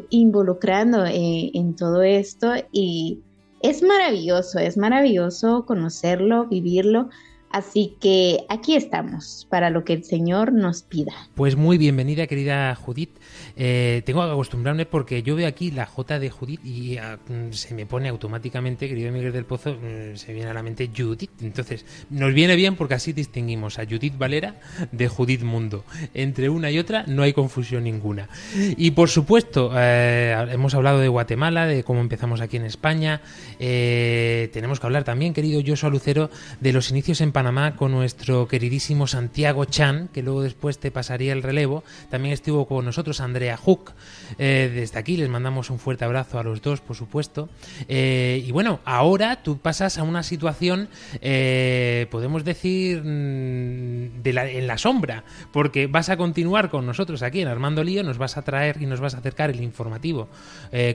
[0.10, 3.20] involucrando en, en todo esto y
[3.62, 7.10] es maravilloso, es maravilloso conocerlo, vivirlo.
[7.54, 11.14] Así que aquí estamos para lo que el Señor nos pida.
[11.36, 13.12] Pues muy bienvenida, querida Judith.
[13.56, 17.52] Eh, tengo que acostumbrarme porque yo veo aquí la J de Judith y ah, mm,
[17.52, 21.30] se me pone automáticamente, querido Miguel del Pozo, mm, se viene a la mente Judith.
[21.44, 24.56] Entonces, nos viene bien porque así distinguimos a Judith Valera
[24.92, 25.84] de Judith Mundo.
[26.16, 28.30] Entre una y otra no hay confusión ninguna.
[28.56, 33.22] Y por supuesto, eh, hemos hablado de Guatemala, de cómo empezamos aquí en España.
[33.60, 37.43] Eh, tenemos que hablar también, querido Joshua Lucero, de los inicios en Panamá
[37.76, 41.84] con nuestro queridísimo Santiago Chan, que luego después te pasaría el relevo.
[42.10, 43.92] También estuvo con nosotros Andrés a Hook.
[44.40, 47.50] Eh, desde aquí les mandamos un fuerte abrazo a los dos, por supuesto.
[47.90, 50.88] Eh, y bueno, ahora tú pasas a una situación,
[51.22, 57.42] eh, podemos decir, mm, de en la sombra, porque vas a continuar con nosotros aquí
[57.42, 60.30] en Armando Lío, nos vas a traer y nos vas a acercar el informativo,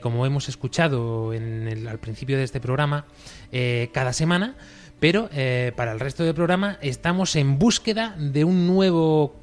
[0.03, 3.05] como hemos escuchado en al principio de este programa,
[3.93, 4.57] cada semana.
[5.01, 9.37] Pero eh, para el resto del programa estamos en búsqueda de un nuevo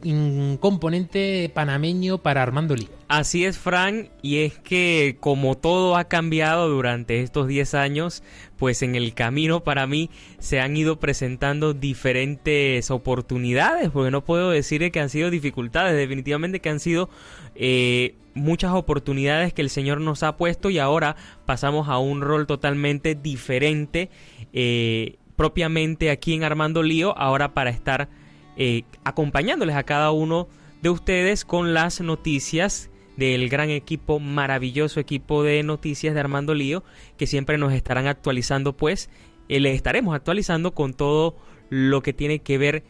[0.59, 2.89] componente panameño para Armando Lee.
[3.07, 8.23] Así es, Frank, y es que como todo ha cambiado durante estos 10 años,
[8.57, 14.49] pues en el camino para mí se han ido presentando diferentes oportunidades, porque no puedo
[14.49, 17.09] decir que han sido dificultades, definitivamente que han sido
[17.55, 22.45] eh, muchas oportunidades que el Señor nos ha puesto y ahora pasamos a un rol
[22.47, 24.09] totalmente diferente.
[24.51, 28.09] Eh, propiamente aquí en Armando Lío, ahora para estar
[28.57, 30.47] eh, acompañándoles a cada uno
[30.81, 36.83] de ustedes con las noticias del gran equipo, maravilloso equipo de noticias de Armando Lío,
[37.17, 39.09] que siempre nos estarán actualizando, pues,
[39.49, 41.35] eh, les estaremos actualizando con todo
[41.69, 42.83] lo que tiene que ver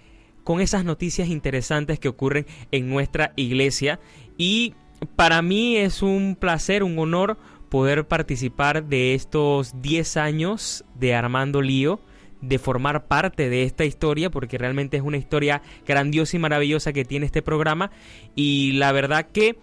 [0.43, 3.99] con esas noticias interesantes que ocurren en nuestra iglesia.
[4.37, 4.73] Y
[5.15, 7.37] para mí es un placer, un honor
[7.69, 11.99] poder participar de estos 10 años de Armando Lío
[12.47, 17.05] de formar parte de esta historia porque realmente es una historia grandiosa y maravillosa que
[17.05, 17.91] tiene este programa.
[18.35, 19.57] Y la verdad que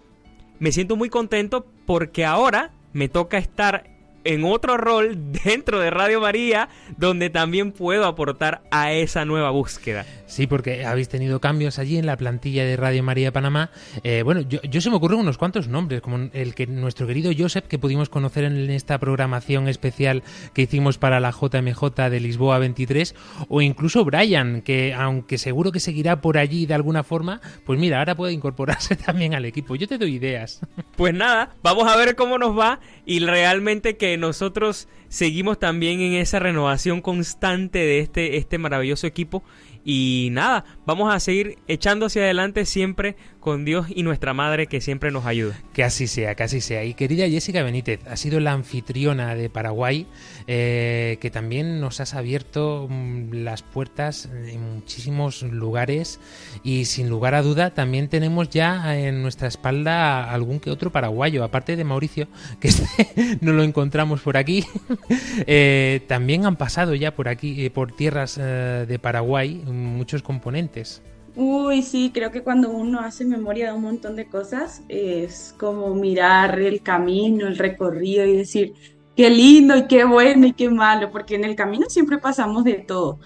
[0.59, 3.92] me siento muy contento porque ahora me toca estar
[4.23, 10.05] en otro rol dentro de Radio María donde también puedo aportar a esa nueva búsqueda.
[10.33, 13.69] Sí, porque habéis tenido cambios allí en la plantilla de Radio María Panamá.
[14.03, 17.31] Eh, bueno, yo, yo, se me ocurren unos cuantos nombres, como el que nuestro querido
[17.37, 22.57] Joseph, que pudimos conocer en esta programación especial que hicimos para la JMJ de Lisboa
[22.57, 23.13] 23,
[23.47, 27.99] o incluso Brian, que aunque seguro que seguirá por allí de alguna forma, pues mira,
[27.99, 29.75] ahora puede incorporarse también al equipo.
[29.75, 30.61] Yo te doy ideas.
[30.95, 36.13] Pues nada, vamos a ver cómo nos va y realmente que nosotros seguimos también en
[36.13, 39.43] esa renovación constante de este, este maravilloso equipo
[39.85, 44.79] Y nada, vamos a seguir echando hacia adelante siempre con Dios y nuestra Madre que
[44.79, 45.59] siempre nos ayuda.
[45.73, 46.85] Que así sea, que así sea.
[46.85, 50.07] Y querida Jessica Benítez, ha sido la anfitriona de Paraguay,
[50.47, 56.21] eh, que también nos has abierto mm, las puertas en muchísimos lugares
[56.63, 61.43] y sin lugar a duda también tenemos ya en nuestra espalda algún que otro paraguayo,
[61.43, 62.27] aparte de Mauricio,
[62.59, 64.65] que este no lo encontramos por aquí,
[65.47, 71.03] eh, también han pasado ya por aquí, eh, por tierras eh, de Paraguay, muchos componentes.
[71.35, 75.95] Uy, sí, creo que cuando uno hace memoria de un montón de cosas, es como
[75.95, 78.73] mirar el camino, el recorrido y decir,
[79.15, 82.75] qué lindo y qué bueno y qué malo, porque en el camino siempre pasamos de
[82.87, 83.19] todo,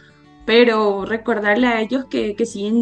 [0.45, 2.81] pero recordarle a ellos que, que siguen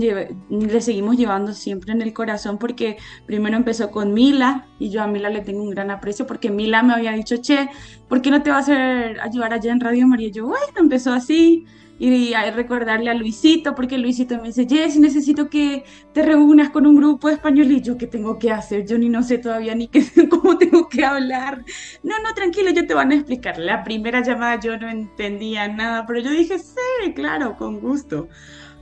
[0.50, 5.08] le seguimos llevando siempre en el corazón, porque primero empezó con Mila y yo a
[5.08, 7.68] Mila le tengo un gran aprecio, porque Mila me había dicho, che,
[8.08, 10.28] ¿por qué no te vas a hacer- a llevar allá en Radio María?
[10.28, 11.66] Y yo, bueno, empezó así.
[11.98, 16.96] Y recordarle a Luisito, porque Luisito me dice, Jessy, necesito que te reúnas con un
[16.98, 17.72] grupo español.
[17.72, 18.86] Y yo, ¿qué tengo que hacer?
[18.86, 21.64] Yo ni no sé todavía ni qué, cómo tengo que hablar.
[22.04, 23.58] No, no, tranquilo, yo te van a explicar.
[23.58, 28.28] La primera llamada yo no entendía nada, pero yo dije, sí, claro, con gusto.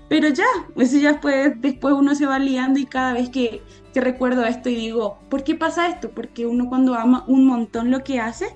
[0.10, 0.46] Pero ya,
[0.76, 4.70] eso ya después, después uno se va liando y cada vez que, que recuerdo esto
[4.70, 6.12] y digo, ¿por qué pasa esto?
[6.12, 8.48] Porque uno cuando ama un montón lo que hace,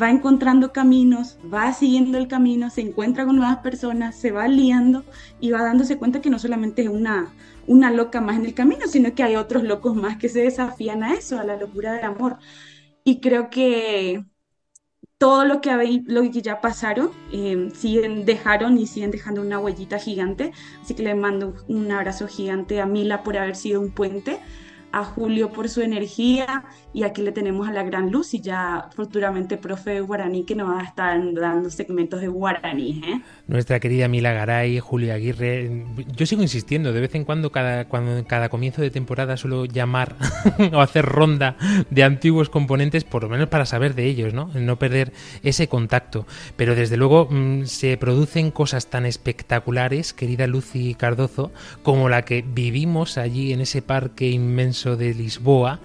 [0.00, 5.04] va encontrando caminos, va siguiendo el camino, se encuentra con nuevas personas, se va liando
[5.38, 7.34] y va dándose cuenta que no solamente es una,
[7.66, 11.02] una loca más en el camino, sino que hay otros locos más que se desafían
[11.02, 12.38] a eso, a la locura del amor.
[13.04, 14.24] Y creo que
[15.18, 19.58] todo lo que, habe- lo que ya pasaron, eh, siguen, dejaron y siguen dejando una
[19.60, 20.52] huellita gigante.
[20.82, 24.42] Así que le mando un abrazo gigante a Mila por haber sido un puente,
[24.92, 28.88] a Julio por su energía y aquí le tenemos a la gran Luz y ya
[28.94, 33.02] futuramente profe de guaraní que nos va a estar dando segmentos de guaraní.
[33.06, 33.20] ¿eh?
[33.46, 35.84] Nuestra querida Mila Garay, Julio Aguirre.
[36.14, 40.16] Yo sigo insistiendo, de vez en cuando, cada, cuando cada comienzo de temporada suelo llamar
[40.72, 41.56] o hacer ronda
[41.90, 44.50] de antiguos componentes, por lo menos para saber de ellos, ¿no?
[44.54, 45.12] No perder
[45.42, 46.26] ese contacto.
[46.56, 51.50] Pero desde luego mm, se producen cosas tan espectaculares, querida Lucy Cardozo,
[51.82, 55.80] como la que vivimos allí en ese parque inmenso de Lisboa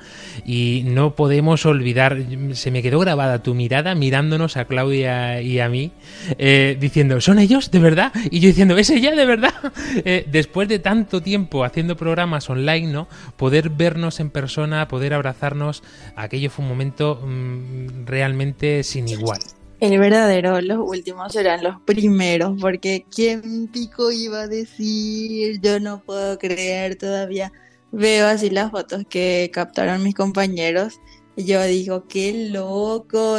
[0.45, 2.17] y no podemos olvidar,
[2.53, 5.91] se me quedó grabada tu mirada mirándonos a Claudia y a mí,
[6.37, 8.11] eh, diciendo, ¿son ellos de verdad?
[8.31, 9.53] Y yo diciendo, ¿es ella de verdad?
[10.05, 13.07] Eh, después de tanto tiempo haciendo programas online, ¿no?
[13.35, 15.83] Poder vernos en persona, poder abrazarnos,
[16.15, 19.39] aquello fue un momento mm, realmente sin igual.
[19.79, 25.59] El verdadero, los últimos serán los primeros, porque ¿quién pico iba a decir?
[25.61, 27.51] Yo no puedo creer todavía.
[27.91, 30.99] Veo así las fotos que captaron mis compañeros
[31.35, 33.37] y yo digo, qué loco,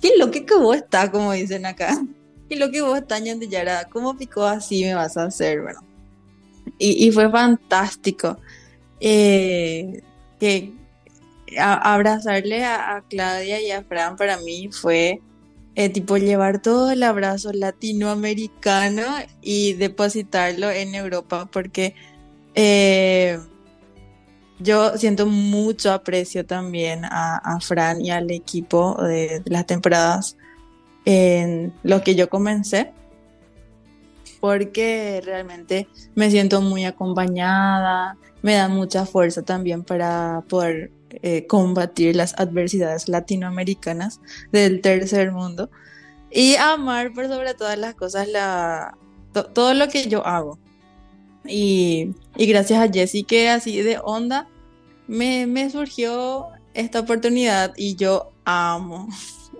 [0.00, 2.00] qué loco que vos estás, como dicen acá.
[2.48, 5.62] Qué loco que vos estás, Yara, ¿cómo pico así me vas a hacer?
[5.62, 5.80] Bueno,
[6.78, 8.36] y, y fue fantástico.
[9.00, 10.02] Eh,
[10.38, 10.74] que
[11.58, 15.22] abrazarle a, a Claudia y a Fran para mí fue
[15.74, 19.02] eh, tipo llevar todo el abrazo latinoamericano
[19.40, 21.94] y depositarlo en Europa porque
[22.54, 23.38] eh,
[24.58, 30.36] yo siento mucho aprecio también a, Fran y al equipo de, las temporadas
[31.04, 32.92] en lo que yo comencé
[34.40, 35.86] porque realmente
[36.16, 40.90] me siento muy acompañada, me da mucha fuerza también para poder
[41.22, 45.70] eh, combatir las adversidades latinoamericanas del tercer mundo
[46.28, 48.26] y amar por sobre todas las cosas
[49.32, 50.58] todo lo que yo hago.
[51.46, 54.48] Y, y gracias a Jessie que así de onda
[55.08, 59.08] me, me surgió esta oportunidad y yo amo,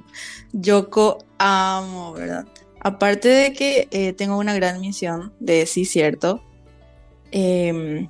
[0.52, 2.46] yo co- amo, ¿verdad?
[2.80, 6.42] Aparte de que eh, tengo una gran misión de sí, cierto,
[7.30, 8.08] em,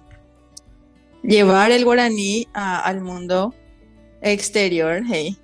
[1.22, 3.54] llevar el guaraní al mundo
[4.22, 5.36] exterior, hey.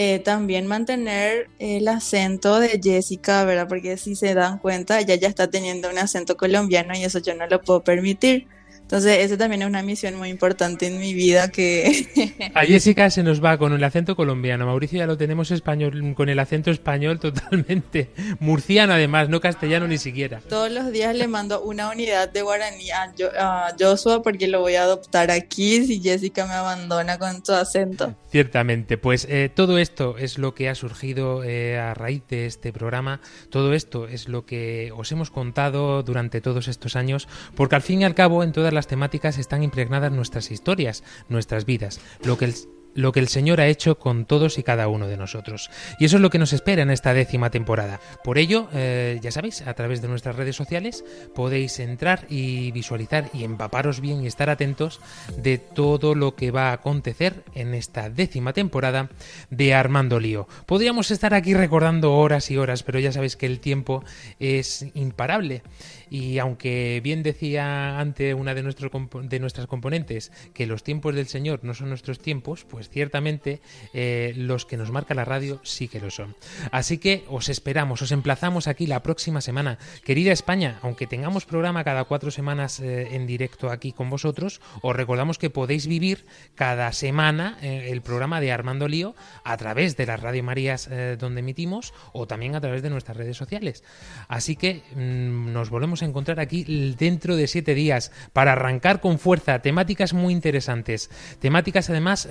[0.00, 3.66] Eh, también mantener el acento de Jessica, ¿verdad?
[3.66, 7.34] Porque si se dan cuenta, ella ya está teniendo un acento colombiano y eso yo
[7.34, 8.46] no lo puedo permitir.
[8.80, 12.06] Entonces, esa también es una misión muy importante en mi vida que...
[12.54, 16.30] A Jessica se nos va con el acento colombiano, Mauricio ya lo tenemos español, con
[16.30, 18.08] el acento español totalmente,
[18.40, 20.40] murciano además, no castellano ni siquiera.
[20.48, 24.60] Todos los días le mando una unidad de guaraní a, Jo- a Joshua porque lo
[24.60, 28.14] voy a adoptar aquí si Jessica me abandona con su acento.
[28.30, 32.74] Ciertamente, pues eh, todo esto es lo que ha surgido eh, a raíz de este
[32.74, 37.26] programa, todo esto es lo que os hemos contado durante todos estos años,
[37.56, 41.64] porque al fin y al cabo en todas las temáticas están impregnadas nuestras historias, nuestras
[41.64, 42.00] vidas.
[42.22, 42.54] Lo que el-
[42.94, 45.70] lo que el Señor ha hecho con todos y cada uno de nosotros.
[45.98, 48.00] Y eso es lo que nos espera en esta décima temporada.
[48.24, 53.30] Por ello, eh, ya sabéis, a través de nuestras redes sociales podéis entrar y visualizar
[53.32, 55.00] y empaparos bien y estar atentos
[55.36, 59.10] de todo lo que va a acontecer en esta décima temporada
[59.50, 60.48] de Armando Lío.
[60.66, 64.04] Podríamos estar aquí recordando horas y horas, pero ya sabéis que el tiempo
[64.38, 65.62] es imparable.
[66.10, 71.60] Y aunque bien decía ante una de, de nuestras componentes que los tiempos del Señor
[71.62, 73.60] no son nuestros tiempos, pues ciertamente
[73.92, 76.36] eh, los que nos marca la radio sí que lo son.
[76.70, 79.78] Así que os esperamos, os emplazamos aquí la próxima semana.
[80.04, 84.94] Querida España, aunque tengamos programa cada cuatro semanas eh, en directo aquí con vosotros, os
[84.94, 90.06] recordamos que podéis vivir cada semana eh, el programa de Armando Lío a través de
[90.06, 93.82] las Radio Marías donde emitimos o también a través de nuestras redes sociales.
[94.28, 99.18] Así que mm, nos volvemos a encontrar aquí dentro de siete días para arrancar con
[99.18, 101.10] fuerza temáticas muy interesantes,
[101.40, 102.28] temáticas además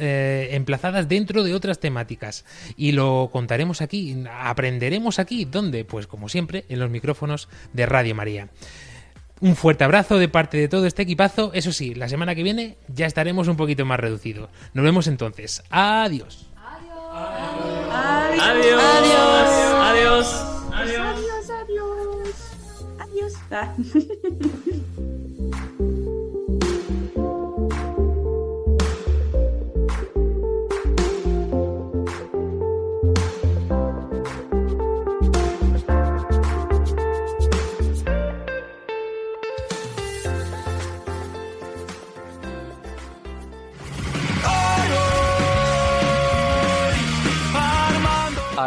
[0.55, 5.85] emplazadas dentro de otras temáticas y lo contaremos aquí, aprenderemos aquí, ¿dónde?
[5.85, 8.49] Pues como siempre en los micrófonos de Radio María.
[9.39, 11.51] Un fuerte abrazo de parte de todo este equipazo.
[11.53, 14.49] Eso sí, la semana que viene ya estaremos un poquito más reducidos.
[14.73, 15.63] Nos vemos entonces.
[15.69, 16.47] Adiós.
[16.57, 17.88] Adiós.
[17.91, 18.81] Adiós.
[19.83, 20.27] Adiós.
[20.73, 22.27] Adiós, adiós.
[22.99, 23.33] Adiós.
[23.51, 23.75] Ah.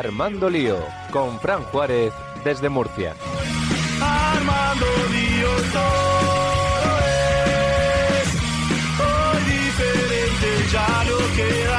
[0.00, 0.78] Armando Lío,
[1.10, 3.14] con Fran Juárez desde Murcia.
[4.00, 6.98] Armando Lío, todo
[8.16, 8.28] es,
[8.98, 11.69] hoy diferente, ya lo que